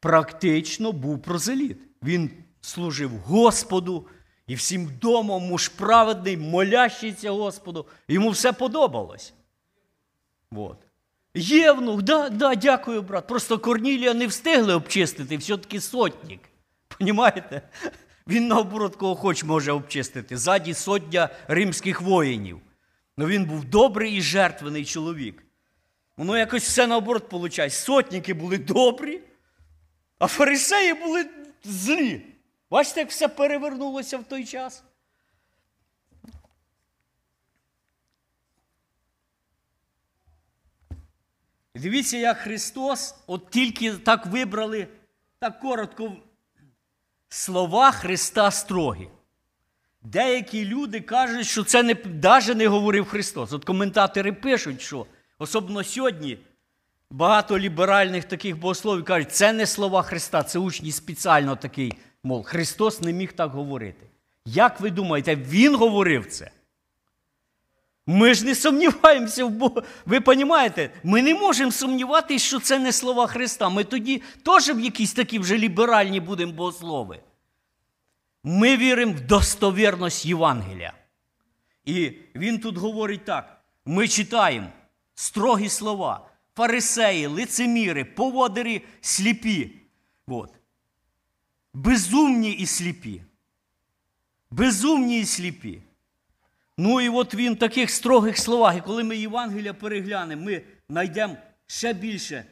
практично 0.00 0.92
був 0.92 1.22
прозеліт. 1.22 1.78
Він 2.02 2.30
служив 2.60 3.10
Господу 3.10 4.06
і 4.46 4.54
всім 4.54 4.90
домом 5.00 5.42
муж 5.42 5.68
праведний, 5.68 6.36
молящийся 6.36 7.30
Господу. 7.30 7.86
Йому 8.08 8.30
все 8.30 8.52
подобалось. 8.52 9.32
Вот. 10.50 10.76
Євнух, 11.34 12.02
да, 12.02 12.28
да, 12.28 12.54
дякую, 12.54 13.02
брат. 13.02 13.26
Просто 13.26 13.58
Корнілія 13.58 14.14
не 14.14 14.26
встигли 14.26 14.74
обчистити, 14.74 15.36
все-таки 15.36 15.80
сотник. 15.80 16.40
Понімаєте? 16.98 17.62
Він 18.26 18.48
наоборот 18.48 18.96
кого 18.96 19.14
хоч 19.14 19.44
може 19.44 19.72
обчистити. 19.72 20.36
Ззаді 20.36 20.74
сотня 20.74 21.28
римських 21.48 22.00
воїнів. 22.00 22.60
Ну 23.16 23.26
він 23.26 23.44
був 23.44 23.64
добрий 23.64 24.16
і 24.16 24.20
жертвений 24.20 24.84
чоловік. 24.84 25.44
Воно 26.16 26.38
якось 26.38 26.62
все 26.62 26.86
наоборот 26.86 27.32
виходить. 27.32 27.72
Сотники 27.72 28.34
були 28.34 28.58
добрі, 28.58 29.20
а 30.20 30.26
фарисеї 30.26 30.94
були 30.94 31.26
злі. 31.64 32.22
Бачите, 32.70 33.00
як 33.00 33.10
все 33.10 33.28
перевернулося 33.28 34.18
в 34.18 34.24
той 34.24 34.44
час? 34.44 34.84
Дивіться, 41.74 42.16
як 42.16 42.36
Христос, 42.36 43.14
от 43.26 43.50
тільки 43.50 43.92
так 43.92 44.26
вибрали, 44.26 44.88
так 45.38 45.60
коротко, 45.60 46.16
слова 47.28 47.90
Христа 47.90 48.50
строгі. 48.50 49.08
Деякі 50.02 50.64
люди 50.64 51.00
кажуть, 51.00 51.46
що 51.46 51.64
це 51.64 51.82
не, 51.82 51.96
навіть 52.22 52.56
не 52.56 52.66
говорив 52.66 53.04
Христос. 53.04 53.52
От 53.52 53.64
коментатори 53.64 54.32
пишуть, 54.32 54.80
що 54.80 55.06
особливо 55.38 55.84
сьогодні 55.84 56.38
багато 57.10 57.58
ліберальних 57.58 58.24
таких 58.24 58.58
богословів 58.58 59.04
кажуть, 59.04 59.32
це 59.32 59.52
не 59.52 59.66
слова 59.66 60.02
Христа, 60.02 60.42
це 60.42 60.58
учні 60.58 60.92
спеціально 60.92 61.56
такий, 61.56 61.92
мов, 62.24 62.44
Христос 62.44 63.00
не 63.00 63.12
міг 63.12 63.32
так 63.32 63.50
говорити. 63.50 64.06
Як 64.44 64.80
ви 64.80 64.90
думаєте, 64.90 65.36
Він 65.36 65.74
говорив 65.74 66.26
це? 66.26 66.50
Ми 68.06 68.34
ж 68.34 68.44
не 68.44 68.54
сумніваємося 68.54 69.44
в 69.44 69.50
Бога. 69.50 69.82
Ви 70.06 70.18
розумієте, 70.18 70.90
ми 71.02 71.22
не 71.22 71.34
можемо 71.34 71.72
сумніватися, 71.72 72.46
що 72.46 72.60
це 72.60 72.78
не 72.78 72.92
слова 72.92 73.26
Христа. 73.26 73.68
Ми 73.68 73.84
тоді 73.84 74.22
теж 74.44 74.68
в 74.68 74.80
якісь 74.80 75.12
такі 75.12 75.38
вже 75.38 75.58
ліберальні 75.58 76.20
будемо 76.20 76.52
богослови. 76.52 77.20
Ми 78.44 78.76
віримо 78.76 79.12
в 79.12 79.20
достовірність 79.20 80.26
Євангелія. 80.26 80.92
І 81.84 82.12
він 82.34 82.58
тут 82.58 82.76
говорить 82.76 83.24
так: 83.24 83.60
ми 83.84 84.08
читаємо 84.08 84.66
строгі 85.14 85.68
слова, 85.68 86.29
фарисеї, 86.60 87.26
лицеміри, 87.26 88.04
поводирі 88.04 88.82
сліпі. 89.00 89.80
От. 90.26 90.54
Безумні 91.74 92.52
і 92.52 92.66
сліпі. 92.66 93.22
Безумні 94.50 95.20
і 95.20 95.24
сліпі. 95.24 95.82
Ну 96.76 97.00
і 97.00 97.08
от 97.08 97.34
він 97.34 97.54
в 97.54 97.58
таких 97.58 97.90
строгих 97.90 98.38
словах, 98.38 98.76
і 98.76 98.80
коли 98.80 99.04
ми 99.04 99.16
Євангелія 99.16 99.74
переглянемо, 99.74 100.42
ми 100.42 100.62
знайдемо 100.88 101.36
ще 101.66 101.92
більше 101.92 102.44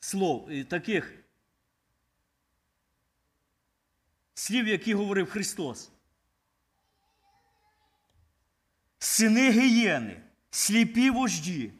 слов, 0.00 0.48
е, 0.50 0.64
таких 0.64 1.14
слів, 4.34 4.68
які 4.68 4.94
говорив 4.94 5.30
Христос. 5.30 5.90
Сини 8.98 9.50
гієни, 9.50 10.20
сліпі 10.50 11.10
вожді, 11.10 11.72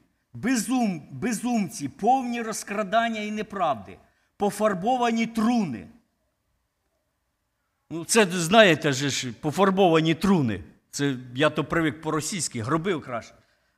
безум, 0.42 1.02
безумці, 1.10 1.88
повні 1.88 2.42
розкрадання 2.42 3.20
і 3.20 3.30
неправди, 3.30 3.98
пофарбовані 4.36 5.26
труни. 5.26 5.86
Ну, 7.90 8.04
це 8.04 8.26
знаєте 8.26 8.92
ж, 8.92 9.32
пофарбовані 9.40 10.14
труни. 10.14 10.64
Це 10.90 11.16
я 11.34 11.50
то 11.50 11.64
привик 11.64 12.00
по-російськи, 12.00 12.62
гробив 12.62 13.02
краще. 13.02 13.34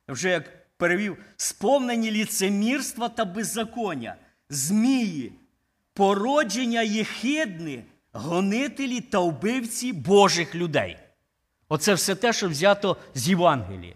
Вже 0.07 0.29
як 0.29 0.77
перевів, 0.77 1.17
сповнені 1.37 2.11
ліцемірства 2.11 3.09
та 3.09 3.25
беззаконня, 3.25 4.15
змії, 4.49 5.33
породження 5.93 6.81
єхидни, 6.81 7.83
гонителі 8.11 9.01
та 9.01 9.19
вбивці 9.19 9.93
Божих 9.93 10.55
людей. 10.55 10.97
Оце 11.69 11.93
все 11.93 12.15
те, 12.15 12.33
що 12.33 12.49
взято 12.49 12.97
з 13.13 13.29
Євангелія. 13.29 13.95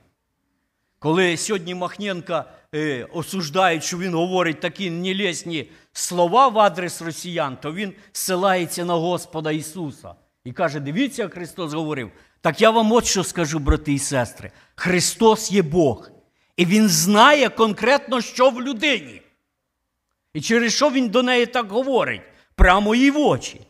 Коли 1.04 1.38
сьогодні 1.38 1.76
Махненка 1.76 2.46
е, 2.76 3.08
осуждають, 3.14 3.84
що 3.84 3.98
він 3.98 4.14
говорить 4.14 4.60
такі 4.60 4.90
нелесні 4.90 5.70
слова 5.94 6.48
в 6.48 6.60
адрес 6.60 7.02
росіян, 7.02 7.58
то 7.62 7.74
він 7.74 7.94
ссилається 8.12 8.86
на 8.86 8.94
Господа 8.94 9.52
Ісуса 9.52 10.16
і 10.44 10.52
каже: 10.52 10.80
дивіться, 10.80 11.22
як 11.22 11.34
Христос 11.34 11.74
говорив. 11.74 12.12
Так 12.42 12.62
я 12.62 12.70
вам 12.70 12.92
от 12.92 13.06
що 13.06 13.24
скажу, 13.24 13.60
брати 13.60 13.94
і 13.94 14.00
сестри. 14.00 14.52
Христос 14.76 15.52
є 15.52 15.62
Бог. 15.62 16.10
І 16.58 16.66
Він 16.66 16.90
знає 16.90 17.50
конкретно, 17.50 18.22
що 18.22 18.50
в 18.50 18.62
людині. 18.62 19.22
І 20.34 20.42
через 20.42 20.74
що 20.74 20.90
Він 20.90 21.10
до 21.10 21.24
неї 21.24 21.46
так 21.46 21.72
говорить? 21.72 22.22
Прямо 22.56 22.96
їй 22.96 23.12
в 23.12 23.20
очі. 23.20 23.62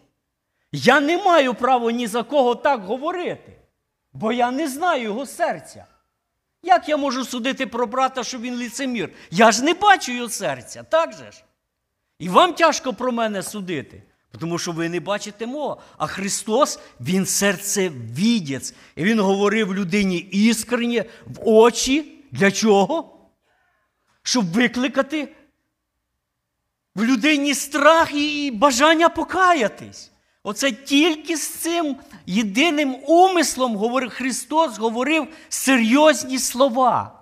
Я 0.72 1.00
не 1.00 1.18
маю 1.18 1.54
права 1.54 1.92
ні 1.92 2.08
за 2.08 2.24
кого 2.24 2.56
так 2.56 2.82
говорити, 2.82 3.54
бо 4.12 4.32
я 4.32 4.52
не 4.52 4.68
знаю 4.68 5.04
його 5.04 5.26
серця. 5.26 5.86
Як 6.64 6.90
я 6.90 6.98
можу 6.98 7.26
судити 7.26 7.68
про 7.68 7.88
брата, 7.88 8.24
що 8.24 8.40
він 8.40 8.56
лицемір? 8.56 9.10
Я 9.32 9.52
ж 9.52 9.64
не 9.64 9.74
бачу 9.74 10.12
його 10.12 10.30
серця, 10.30 10.84
так 10.84 11.14
же 11.14 11.32
ж? 11.32 11.44
І 12.20 12.30
вам 12.30 12.54
тяжко 12.54 12.94
про 12.94 13.12
мене 13.12 13.44
судити, 13.44 14.04
тому 14.40 14.60
що 14.60 14.72
ви 14.72 14.90
не 14.90 15.00
бачите 15.00 15.48
мого. 15.48 15.82
А 15.98 16.08
Христос, 16.08 16.80
Він 17.00 17.26
серцевідець. 17.26 18.74
І 18.96 19.04
Він 19.04 19.20
говорив 19.20 19.76
людині 19.76 20.18
іскренні 20.18 21.04
в 21.26 21.48
очі. 21.48 22.10
Для 22.32 22.52
чого? 22.52 23.20
Щоб 24.24 24.52
викликати 24.52 25.36
в 26.96 27.04
людині 27.04 27.54
страх 27.54 28.14
і 28.14 28.52
бажання 28.52 29.10
покаятись. 29.10 30.13
Оце 30.44 30.72
тільки 30.72 31.38
з 31.38 31.48
цим 31.48 31.96
єдиним 32.26 32.96
умислом 33.08 33.76
говорив 33.76 34.10
Христос 34.10 34.78
говорив 34.78 35.28
серйозні 35.50 36.40
слова. 36.40 37.20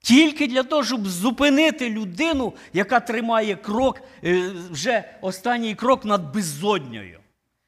Тільки 0.00 0.46
для 0.46 0.62
того, 0.62 0.84
щоб 0.84 1.06
зупинити 1.06 1.90
людину, 1.90 2.52
яка 2.72 3.00
тримає 3.00 3.56
крок, 3.56 4.00
е, 4.24 4.50
вже 4.70 5.04
останній 5.20 5.74
крок 5.74 6.04
над 6.04 6.34
беззодньою. 6.34 7.20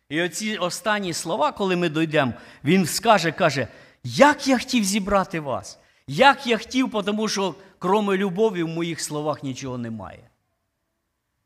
І 0.09 0.23
оці 0.23 0.57
останні 0.57 1.13
слова, 1.13 1.53
коли 1.53 1.77
ми 1.77 1.89
дійдемо, 1.89 2.33
він 2.65 2.87
скаже, 2.87 3.33
каже, 3.33 3.69
як 4.05 4.47
я 4.47 4.59
хотів 4.59 4.85
зібрати 4.85 5.41
вас, 5.41 5.79
як 6.07 6.47
я 6.47 6.59
хотів, 6.59 6.91
тому 7.07 7.29
що 7.29 7.55
кроме 7.79 8.17
любові 8.17 8.63
в 8.63 8.69
моїх 8.69 9.01
словах 9.01 9.43
нічого 9.43 9.79
немає. 9.79 10.28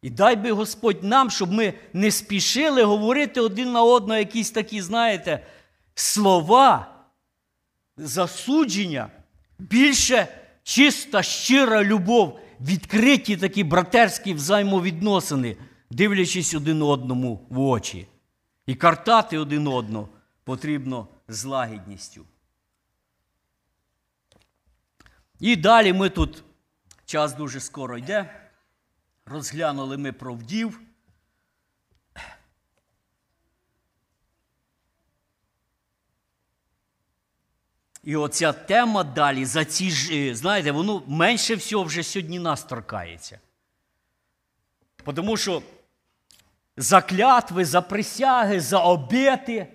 І 0.02 0.10
дай 0.10 0.36
би 0.36 0.52
Господь 0.52 1.04
нам, 1.04 1.30
щоб 1.30 1.52
ми 1.52 1.74
не 1.92 2.10
спішили 2.10 2.82
говорити 2.82 3.40
один 3.40 3.72
на 3.72 3.82
одного 3.82 4.18
якісь 4.18 4.50
такі, 4.50 4.82
знаєте, 4.82 5.46
слова, 5.94 6.94
засудження, 7.96 9.10
більше 9.58 10.28
чиста, 10.62 11.22
щира 11.22 11.84
любов, 11.84 12.40
відкриті 12.60 13.36
такі 13.36 13.64
братерські 13.64 14.34
взаємовідносини, 14.34 15.56
дивлячись 15.90 16.54
один 16.54 16.82
одному 16.82 17.46
в 17.50 17.60
очі. 17.60 18.06
І 18.66 18.74
картати 18.74 19.38
один 19.38 19.66
одного 19.66 20.08
потрібно 20.44 21.08
з 21.28 21.44
лагідністю. 21.44 22.24
І 25.40 25.56
далі 25.56 25.92
ми 25.92 26.08
тут, 26.08 26.44
час 27.04 27.34
дуже 27.34 27.60
скоро 27.60 27.98
йде. 27.98 28.41
Розглянули 29.26 29.96
ми 29.96 30.12
про 30.12 30.34
вдів. 30.34 30.80
І 38.02 38.16
оця 38.16 38.52
тема 38.52 39.04
далі 39.04 39.44
за 39.44 39.64
ці 39.64 39.90
ж, 39.90 40.14
е, 40.14 40.34
знаєте, 40.34 40.70
воно 40.70 41.02
менше 41.06 41.54
всього 41.54 41.84
вже 41.84 42.02
сьогодні 42.02 42.38
нас 42.38 42.64
торкається. 42.64 43.40
Тому 45.04 45.36
що 45.36 45.62
за 46.76 47.00
клятви, 47.00 47.64
за 47.64 47.82
присяги, 47.82 48.60
за 48.60 48.78
обети. 48.78 49.66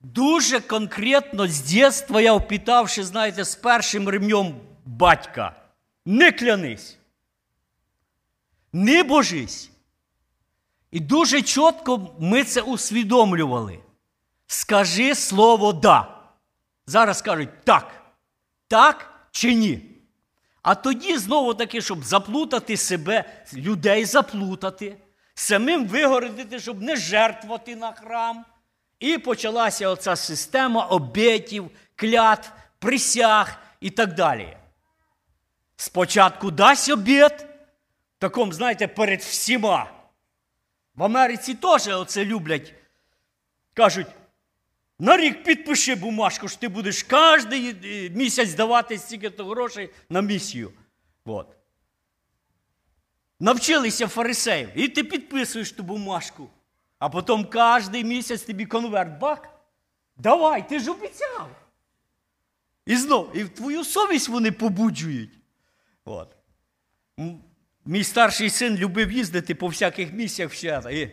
Дуже 0.00 0.60
конкретно 0.60 1.46
з 1.46 1.60
дитинства 1.60 2.20
я 2.20 2.32
впитавши, 2.32 3.04
знаєте, 3.04 3.44
з 3.44 3.54
першим 3.54 4.08
ремнем 4.08 4.60
батька. 4.84 5.56
Не 6.04 6.32
клянись. 6.32 6.98
Не 8.72 9.02
божись. 9.02 9.70
І 10.90 11.00
дуже 11.00 11.42
чітко 11.42 12.10
ми 12.18 12.44
це 12.44 12.60
усвідомлювали. 12.60 13.78
Скажи 14.46 15.14
слово 15.14 15.72
да. 15.72 16.18
Зараз 16.86 17.22
кажуть 17.22 17.64
так. 17.64 18.02
Так 18.68 19.14
чи 19.30 19.54
ні? 19.54 19.80
А 20.62 20.74
тоді 20.74 21.18
знову 21.18 21.54
таки, 21.54 21.80
щоб 21.80 22.04
заплутати 22.04 22.76
себе, 22.76 23.24
людей 23.54 24.04
заплутати, 24.04 24.96
самим 25.34 25.86
вигородити, 25.86 26.60
щоб 26.60 26.82
не 26.82 26.96
жертвувати 26.96 27.76
на 27.76 27.92
храм. 27.92 28.44
І 29.00 29.18
почалася 29.18 29.88
оця 29.88 30.16
система 30.16 30.84
обетів, 30.84 31.70
клятв, 31.96 32.52
присяг 32.78 33.56
і 33.80 33.90
так 33.90 34.14
далі. 34.14 34.56
Спочатку 35.76 36.50
дасть 36.50 36.88
обет, 36.88 37.46
такому, 38.22 38.52
знаєте, 38.52 38.88
перед 38.88 39.20
всіма. 39.20 39.92
В 40.94 41.02
Америці 41.02 41.54
теж 41.54 41.88
оце 41.88 42.24
люблять. 42.24 42.74
Кажуть, 43.74 44.06
на 44.98 45.16
рік 45.16 45.42
підпиши 45.42 45.94
бумажку, 45.94 46.48
що 46.48 46.60
ти 46.60 46.68
будеш 46.68 47.02
кожен 47.02 47.76
місяць 48.14 48.54
давати 48.54 48.98
стільки-то 48.98 49.44
грошей 49.44 49.90
на 50.08 50.22
місію. 50.22 50.72
От. 51.24 51.46
Навчилися 53.40 54.08
фарисеїв. 54.08 54.68
І 54.74 54.88
ти 54.88 55.04
підписуєш 55.04 55.72
ту 55.72 55.82
бумажку. 55.82 56.48
А 56.98 57.08
потім 57.08 57.44
кожен 57.52 58.06
місяць 58.06 58.42
тобі 58.42 58.66
конверт 58.66 59.18
бак. 59.18 59.48
Давай, 60.16 60.68
ти 60.68 60.78
ж 60.78 60.90
обіцяв. 60.90 61.48
І 62.86 62.96
знов, 62.96 63.36
і 63.36 63.44
в 63.44 63.48
твою 63.48 63.84
совість 63.84 64.28
вони 64.28 64.52
побуджують. 64.52 65.38
От. 66.04 66.36
Мій 67.84 68.04
старший 68.04 68.50
син 68.50 68.76
любив 68.76 69.12
їздити 69.12 69.54
по 69.54 69.66
всяких 69.66 70.12
місцях 70.12 70.50
в. 70.52 70.90
І 70.90 71.10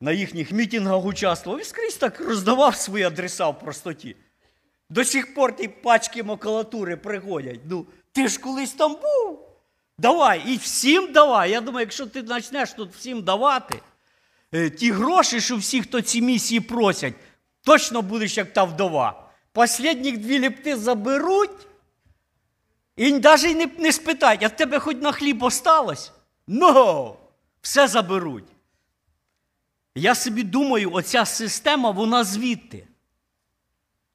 на 0.00 0.12
їхніх 0.12 0.52
мітингах 0.52 1.04
участвував 1.04 1.60
і 1.60 1.64
скрізь 1.64 1.96
так 1.96 2.20
роздавав 2.20 2.76
свої 2.76 3.04
адреса 3.04 3.48
в 3.48 3.58
простоті. 3.58 4.16
До 4.90 5.04
сих 5.04 5.34
пор 5.34 5.56
ті 5.56 5.68
пачки 5.68 6.22
макулатури 6.22 6.96
приходять. 6.96 7.60
Ну, 7.70 7.86
ти 8.12 8.28
ж 8.28 8.40
колись 8.40 8.72
там 8.72 8.92
був. 8.92 9.40
Давай, 9.98 10.42
і 10.46 10.56
всім 10.56 11.12
давай. 11.12 11.50
Я 11.50 11.60
думаю, 11.60 11.84
якщо 11.84 12.06
ти 12.06 12.22
почнеш 12.22 12.72
тут 12.72 12.94
всім 12.94 13.22
давати, 13.22 13.80
е, 14.52 14.70
ті 14.70 14.92
гроші, 14.92 15.40
що 15.40 15.56
всі, 15.56 15.82
хто 15.82 16.00
ці 16.00 16.22
місії 16.22 16.60
просять, 16.60 17.14
точно 17.62 18.02
будеш 18.02 18.36
як 18.36 18.52
та 18.52 18.64
вдова. 18.64 19.28
Послідніх 19.52 20.18
дві 20.18 20.38
ліпти 20.38 20.76
заберуть. 20.76 21.67
І 22.98 23.12
навіть 23.12 23.56
не, 23.56 23.68
не 23.84 23.92
спитають, 23.92 24.42
а 24.42 24.46
в 24.46 24.56
тебе 24.56 24.78
хоч 24.78 24.96
на 24.96 25.12
хліб 25.12 25.42
осталось? 25.42 26.12
Ну, 26.46 27.16
все 27.60 27.88
заберуть. 27.88 28.48
Я 29.94 30.14
собі 30.14 30.42
думаю, 30.42 30.92
оця 30.92 31.24
система, 31.24 31.90
вона 31.90 32.24
звідти. 32.24 32.86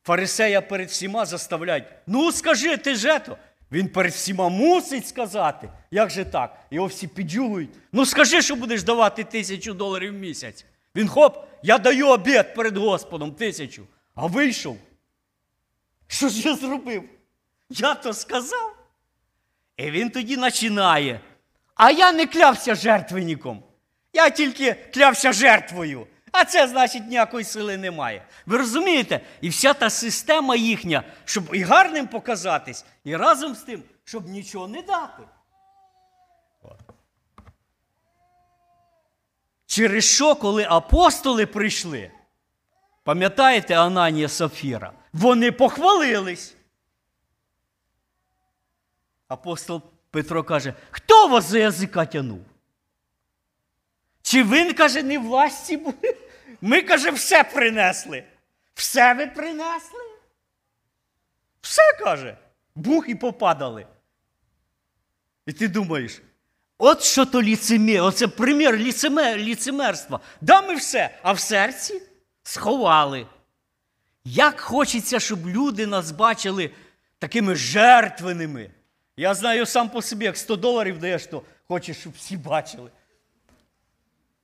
Фарисея 0.03 0.61
перед 0.61 0.89
всіма 0.89 1.25
заставляють. 1.25 1.83
Ну, 2.07 2.31
скажи, 2.31 2.77
ти 2.77 2.95
же 2.95 3.19
то. 3.19 3.37
Він 3.71 3.89
перед 3.89 4.11
всіма 4.13 4.49
мусить 4.49 5.07
сказати. 5.07 5.69
Як 5.91 6.09
же 6.09 6.25
так? 6.25 6.59
Його 6.71 6.87
всі 6.87 7.07
піджугують. 7.07 7.69
Ну 7.91 8.05
скажи, 8.05 8.41
що 8.41 8.55
будеш 8.55 8.83
давати 8.83 9.23
тисячу 9.23 9.73
доларів 9.73 10.11
в 10.11 10.17
місяць. 10.17 10.65
Він 10.95 11.07
хоп, 11.07 11.37
я 11.63 11.77
даю 11.77 12.07
обід 12.07 12.53
перед 12.55 12.77
Господом 12.77 13.31
тисячу. 13.31 13.87
А 14.15 14.25
вийшов. 14.25 14.77
Що 16.07 16.29
ж 16.29 16.47
я 16.49 16.55
зробив? 16.55 17.03
Я 17.69 17.95
то 17.95 18.13
сказав. 18.13 18.72
І 19.77 19.91
він 19.91 20.09
тоді 20.09 20.37
починає. 20.37 21.19
А 21.75 21.91
я 21.91 22.11
не 22.11 22.25
клявся 22.25 22.75
жертвенником. 22.75 23.63
Я 24.13 24.29
тільки 24.29 24.73
клявся 24.93 25.33
жертвою. 25.33 26.07
А 26.31 26.45
це 26.45 26.67
значить 26.67 27.07
ніякої 27.07 27.45
сили 27.45 27.77
немає. 27.77 28.25
Ви 28.45 28.57
розумієте? 28.57 29.21
І 29.41 29.49
вся 29.49 29.73
та 29.73 29.89
система 29.89 30.55
їхня, 30.55 31.03
щоб 31.25 31.55
і 31.55 31.63
гарним 31.63 32.07
показатись, 32.07 32.85
і 33.03 33.15
разом 33.15 33.55
з 33.55 33.59
тим, 33.59 33.83
щоб 34.03 34.27
нічого 34.27 34.67
не 34.67 34.81
дати. 34.81 35.23
Через 39.65 40.05
що, 40.05 40.35
коли 40.35 40.65
апостоли 40.69 41.45
прийшли, 41.45 42.11
пам'ятаєте 43.03 43.75
Ананія 43.75 44.29
Сафіра? 44.29 44.91
Вони 45.13 45.51
похвалились. 45.51 46.55
Апостол 49.33 49.81
Петро 50.11 50.43
каже: 50.43 50.73
хто 50.91 51.27
вас 51.27 51.45
за 51.45 51.59
язика 51.59 52.05
тянув? 52.05 52.45
Чи 54.21 54.43
ви, 54.43 54.73
каже, 54.73 55.03
не 55.03 55.17
власті 55.17 55.77
були? 55.77 56.17
Ми, 56.61 56.81
каже, 56.81 57.11
все 57.11 57.43
принесли. 57.43 58.23
Все 58.73 59.13
ви 59.13 59.27
принесли? 59.27 59.99
Все 61.61 61.81
каже. 61.99 62.37
Бух 62.75 63.09
і 63.09 63.15
попадали. 63.15 63.85
І 65.45 65.53
ти 65.53 65.67
думаєш, 65.67 66.21
от 66.77 67.03
що 67.03 67.25
то 67.25 67.41
ліцемір, 67.41 68.03
оце 68.03 68.27
примір 68.27 68.77
ліцемер, 68.77 69.37
ліцемерства. 69.37 70.19
Да 70.41 70.61
ми 70.61 70.75
все, 70.75 71.19
а 71.23 71.31
в 71.31 71.39
серці 71.39 72.01
сховали. 72.43 73.27
Як 74.25 74.59
хочеться, 74.59 75.19
щоб 75.19 75.47
люди 75.47 75.87
нас 75.87 76.11
бачили 76.11 76.71
такими 77.19 77.55
жертвеними. 77.55 78.69
Я 79.17 79.33
знаю 79.33 79.65
сам 79.65 79.89
по 79.89 80.01
собі, 80.01 80.25
як 80.25 80.37
100 80.37 80.55
доларів 80.55 80.99
даєш, 80.99 81.27
то 81.27 81.43
хочеш, 81.67 81.97
щоб 81.97 82.13
всі 82.13 82.37
бачили. 82.37 82.91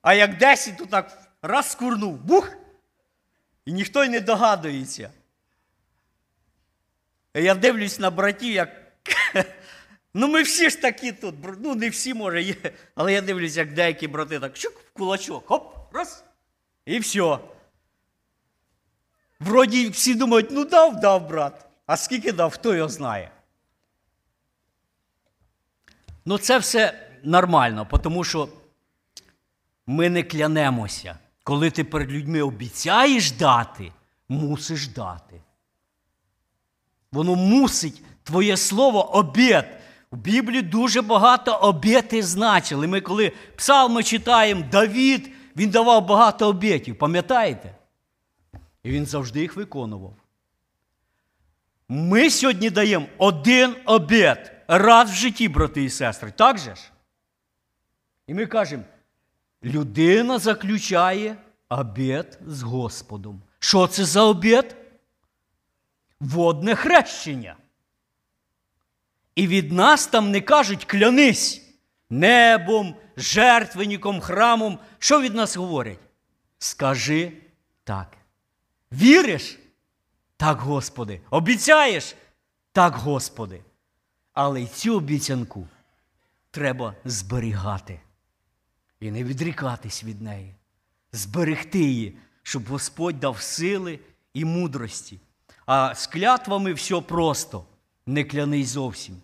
А 0.02 0.14
як 0.14 0.38
10, 0.38 0.78
то 0.78 0.86
так 0.86 1.32
раз 1.42 1.72
скурнув, 1.72 2.18
бух, 2.18 2.52
і 3.66 3.74
ніхто 3.74 4.04
й 4.04 4.10
не 4.10 4.20
догадується. 4.20 5.12
Я 7.34 7.56
дивлюсь 7.56 8.00
на 8.00 8.12
братів, 8.12 8.54
як. 8.54 8.70
Ну, 10.14 10.28
ми 10.28 10.42
всі 10.42 10.70
ж 10.70 10.82
такі 10.82 11.12
тут, 11.12 11.36
ну 11.60 11.76
не 11.76 11.90
всі, 11.90 12.14
може, 12.14 12.42
є. 12.42 12.56
Але 12.96 13.14
я 13.14 13.22
дивлюсь, 13.22 13.58
як 13.58 13.74
деякі 13.74 14.08
брати 14.08 14.40
так 14.40 14.54
чук 14.54 14.74
в 14.74 14.92
кулачок, 14.94 15.48
хоп, 15.48 15.96
раз, 15.96 16.24
і 16.86 17.00
все. 17.00 17.38
Вроді 19.40 19.90
всі 19.90 20.16
думають, 20.16 20.48
ну 20.52 20.66
дав, 20.66 21.00
дав, 21.00 21.28
брат. 21.28 21.66
А 21.86 21.98
скільки 21.98 22.32
дав, 22.32 22.52
хто 22.52 22.76
його 22.76 22.90
знає. 22.90 23.32
Ну, 26.26 26.38
це 26.38 26.58
все 26.58 27.10
нормально, 27.24 27.88
тому 28.04 28.24
що 28.24 28.50
ми 29.88 30.10
не 30.10 30.24
клянемося. 30.24 31.18
Коли 31.44 31.72
ти 31.72 31.84
перед 31.84 32.12
людьми 32.12 32.42
обіцяєш 32.42 33.32
дати, 33.32 33.92
мусиш 34.30 34.88
дати. 34.88 35.42
Воно 37.12 37.36
мусить 37.36 38.02
твоє 38.24 38.58
слово 38.58 39.16
обід. 39.16 39.66
У 40.12 40.16
Біблії 40.16 40.62
дуже 40.62 41.02
багато 41.02 41.54
обіти 41.54 42.24
значили. 42.24 42.88
Ми, 42.88 43.02
коли 43.02 43.32
псалми 43.56 44.04
читаємо, 44.04 44.64
Давід, 44.72 45.32
він 45.56 45.70
давав 45.70 46.08
багато 46.08 46.48
обітів, 46.48 46.98
пам'ятаєте? 46.98 47.76
І 48.84 48.92
він 48.92 49.06
завжди 49.06 49.42
їх 49.42 49.56
виконував. 49.56 50.14
Ми 51.90 52.30
сьогодні 52.30 52.70
даємо 52.70 53.06
один 53.18 53.76
обід 53.86 54.52
раз 54.70 55.12
в 55.12 55.14
житті, 55.14 55.48
брати 55.48 55.84
і 55.84 55.90
сестри. 55.90 56.32
Так 56.32 56.58
же 56.58 56.76
ж? 56.76 56.82
І 58.28 58.34
ми 58.34 58.46
кажемо, 58.46 58.84
людина 59.64 60.40
заключає 60.40 61.36
обід 61.70 62.40
з 62.46 62.62
Господом. 62.62 63.42
Що 63.60 63.88
це 63.88 64.06
за 64.06 64.24
обід? 64.24 64.76
Водне 66.20 66.76
хрещення. 66.76 67.56
І 69.36 69.48
від 69.48 69.72
нас 69.72 70.08
там 70.08 70.32
не 70.32 70.42
кажуть 70.42 70.86
клянись 70.86 71.62
небом, 72.10 72.96
жертвенником, 73.18 74.22
храмом. 74.22 74.80
Що 75.00 75.22
від 75.22 75.36
нас 75.36 75.58
говорять? 75.58 76.00
Скажи 76.60 77.32
так. 77.84 78.18
Віриш? 78.92 79.60
Так, 80.38 80.60
Господи. 80.60 81.22
Обіцяєш? 81.30 82.16
Так, 82.72 82.96
Господи. 82.96 83.62
Але 84.42 84.66
цю 84.66 84.98
обіцянку 84.98 85.68
треба 86.52 86.96
зберігати 87.06 88.00
і 89.00 89.12
не 89.12 89.24
відрікатись 89.24 90.04
від 90.04 90.22
неї, 90.22 90.56
зберегти 91.12 91.80
її, 91.80 92.18
щоб 92.44 92.66
Господь 92.66 93.20
дав 93.20 93.42
сили 93.42 94.00
і 94.34 94.46
мудрості. 94.46 95.20
А 95.66 95.96
з 95.96 96.08
клятвами 96.08 96.74
все 96.74 97.02
просто, 97.02 97.66
не 98.06 98.24
кляний 98.24 98.64
зовсім. 98.64 99.16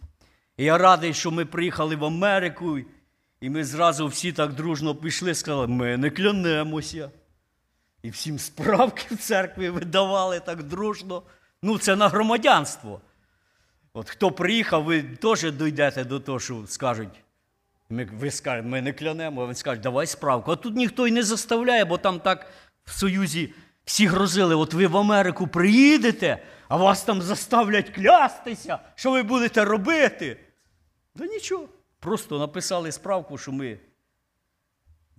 І 0.58 0.64
я 0.64 0.78
радий, 0.78 1.14
що 1.14 1.32
ми 1.32 1.46
приїхали 1.46 1.96
в 1.96 2.06
Америку, 2.06 2.80
і 3.42 3.50
ми 3.50 3.64
зразу 3.64 4.08
всі 4.08 4.34
так 4.34 4.54
дружно 4.54 4.96
пішли, 4.96 5.36
сказали, 5.36 5.68
ми 5.68 5.98
не 5.98 6.10
клянемося. 6.10 7.12
І 8.04 8.10
всім 8.10 8.40
справки 8.40 9.16
в 9.16 9.18
церкві 9.18 9.70
видавали 9.70 10.40
так 10.40 10.64
дружно. 10.64 11.24
Ну, 11.62 11.78
це 11.78 11.96
на 11.96 12.10
громадянство. 12.10 13.02
От 13.98 14.10
хто 14.10 14.32
приїхав, 14.32 14.84
ви 14.84 15.04
теж 15.04 15.52
дійдете 15.52 16.04
до 16.04 16.20
того, 16.20 16.40
що 16.40 16.64
скажуть, 16.68 17.24
ми, 17.90 18.06
ви 18.06 18.32
скажете, 18.32 18.68
ми 18.68 18.82
не 18.82 18.94
клянемо, 18.94 19.44
а 19.44 19.48
він 19.48 19.56
скаже, 19.56 19.82
давай 19.82 20.08
справку. 20.08 20.52
А 20.52 20.56
тут 20.56 20.76
ніхто 20.76 21.08
й 21.08 21.12
не 21.12 21.24
заставляє, 21.24 21.86
бо 21.86 21.98
там 21.98 22.20
так 22.20 22.52
в 22.86 22.92
Союзі 22.92 23.54
всі 23.86 24.08
грозили, 24.08 24.56
от 24.56 24.74
ви 24.74 24.88
в 24.88 24.98
Америку 24.98 25.48
приїдете, 25.48 26.44
а 26.68 26.78
вас 26.78 27.04
там 27.04 27.22
заставлять 27.22 27.90
клястися, 27.90 28.80
що 28.96 29.12
ви 29.12 29.24
будете 29.24 29.66
робити. 29.66 30.38
Да 31.16 31.26
нічого. 31.26 31.70
Просто 32.00 32.40
написали 32.40 32.92
справку, 32.92 33.38
що 33.38 33.52
ми 33.52 33.80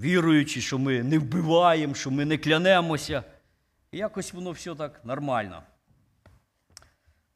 віруючи, 0.00 0.60
що 0.60 0.78
ми 0.78 1.02
не 1.02 1.18
вбиваємо, 1.18 1.94
що 1.94 2.10
ми 2.10 2.24
не 2.24 2.38
клянемося. 2.38 3.24
І 3.92 3.98
якось 3.98 4.32
воно 4.32 4.50
все 4.50 4.74
так 4.74 5.04
нормально. 5.04 5.62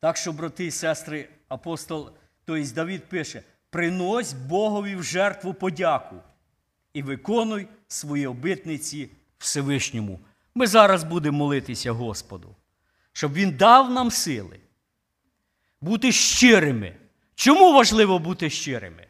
Так 0.01 0.17
що, 0.17 0.33
брати 0.33 0.67
і 0.67 0.71
сестри, 0.71 1.29
апостол, 1.49 2.11
тобто 2.45 2.75
Давід 2.75 3.05
пише: 3.05 3.43
принось 3.71 4.33
Богові 4.33 4.97
в 4.97 5.03
жертву 5.03 5.55
подяку 5.55 6.17
і 6.93 7.03
виконуй 7.03 7.69
свої 7.89 8.27
обітниці 8.27 9.11
Всевишньому. 9.39 10.21
Ми 10.55 10.67
зараз 10.67 11.05
будемо 11.05 11.39
молитися 11.39 11.93
Господу, 11.93 12.57
щоб 13.13 13.33
Він 13.33 13.51
дав 13.57 13.91
нам 13.91 14.11
сили 14.11 14.61
бути 15.81 16.13
щирими. 16.13 16.97
Чому 17.35 17.73
важливо 17.73 18.19
бути 18.19 18.51
щирими? 18.51 19.07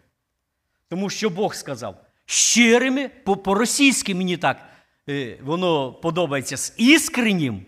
Тому 0.88 1.10
що 1.10 1.30
Бог 1.30 1.54
сказав, 1.54 2.04
щирими, 2.26 3.08
по-російськи 3.08 4.14
мені 4.14 4.36
так 4.36 4.68
е, 5.08 5.38
воно 5.42 5.92
подобається 5.92 6.56
з 6.56 6.74
іскреннім, 6.76 7.66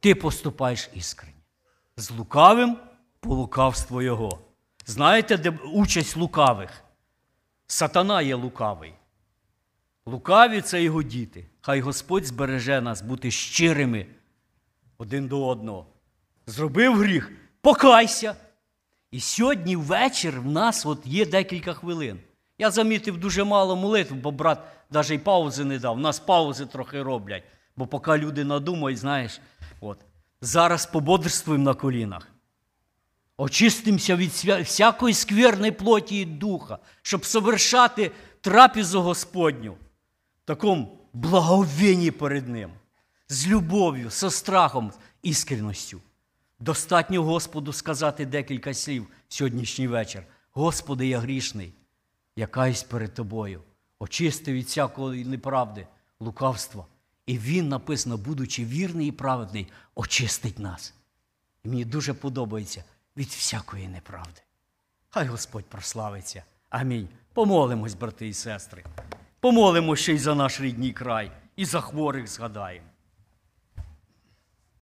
ти 0.00 0.14
поступаєш 0.14 0.90
іскренні. 0.94 1.35
З 1.98 2.10
лукавим 2.10 2.76
по 3.20 3.34
лукавству 3.34 4.02
Його. 4.02 4.38
Знаєте, 4.86 5.36
де 5.36 5.50
участь 5.50 6.16
лукавих? 6.16 6.82
Сатана 7.66 8.22
є 8.22 8.34
лукавий. 8.34 8.94
Лукаві 10.06 10.60
це 10.60 10.82
його 10.82 11.02
діти. 11.02 11.46
Хай 11.60 11.80
Господь 11.80 12.26
збереже 12.26 12.80
нас 12.80 13.02
бути 13.02 13.30
щирими 13.30 14.06
один 14.98 15.28
до 15.28 15.46
одного. 15.46 15.86
Зробив 16.46 16.96
гріх, 16.96 17.32
покайся. 17.60 18.36
І 19.10 19.20
сьогодні 19.20 19.76
ввечір 19.76 20.40
в 20.40 20.46
нас 20.46 20.86
от 20.86 21.06
є 21.06 21.26
декілька 21.26 21.72
хвилин. 21.72 22.20
Я 22.58 22.70
замітив 22.70 23.18
дуже 23.20 23.44
мало 23.44 23.76
молитв, 23.76 24.14
бо 24.14 24.30
брат 24.30 24.58
навіть 24.90 25.10
і 25.10 25.18
паузи 25.18 25.64
не 25.64 25.78
дав. 25.78 25.96
У 25.96 26.00
нас 26.00 26.18
паузи 26.18 26.66
трохи 26.66 27.02
роблять. 27.02 27.42
Бо 27.76 27.86
поки 27.86 28.16
люди 28.16 28.44
надумають, 28.44 28.98
знаєш, 28.98 29.40
от. 29.80 29.98
Зараз 30.40 30.86
пободрствуємо 30.86 31.64
на 31.64 31.74
колінах. 31.74 32.28
Очистимося 33.36 34.16
від 34.16 34.30
всякої 34.64 35.14
скверної 35.14 35.72
плоті 35.72 36.20
і 36.20 36.24
духа, 36.24 36.78
щоб 37.02 37.24
совершати 37.24 38.10
трапізу 38.40 39.00
Господню 39.00 39.72
в 39.72 40.44
такому 40.44 40.98
благовінні 41.12 42.10
перед 42.10 42.48
Ним, 42.48 42.70
з 43.28 43.48
любов'ю, 43.48 44.10
со 44.10 44.30
страхом, 44.30 44.92
іскренністю. 45.22 46.00
Достатньо 46.58 47.22
Господу 47.22 47.72
сказати 47.72 48.26
декілька 48.26 48.74
слів 48.74 49.06
сьогоднішній 49.28 49.88
вечір. 49.88 50.22
Господи, 50.52 51.06
я 51.06 51.18
грішний, 51.18 51.72
я 52.36 52.46
каюсь 52.46 52.82
перед 52.82 53.14
Тобою, 53.14 53.62
очисти 53.98 54.52
від 54.52 54.66
всякої 54.66 55.24
неправди, 55.24 55.86
лукавства. 56.20 56.86
І 57.26 57.38
Він, 57.38 57.68
написано, 57.68 58.16
будучи 58.16 58.64
вірний 58.64 59.08
і 59.08 59.12
праведний, 59.12 59.66
очистить 59.94 60.58
нас. 60.58 60.94
І 61.64 61.68
мені 61.68 61.84
дуже 61.84 62.14
подобається 62.14 62.84
від 63.16 63.28
всякої 63.28 63.88
неправди. 63.88 64.40
Хай 65.08 65.26
Господь 65.26 65.64
прославиться. 65.64 66.42
Амінь. 66.70 67.08
Помолимось, 67.32 67.94
брати 67.94 68.28
і 68.28 68.34
сестри. 68.34 68.84
Помолимось 69.40 70.00
ще 70.00 70.14
й 70.14 70.18
за 70.18 70.34
наш 70.34 70.60
рідний 70.60 70.92
край, 70.92 71.32
і 71.56 71.64
за 71.64 71.80
хворих 71.80 72.28
згадаємо. 72.28 72.86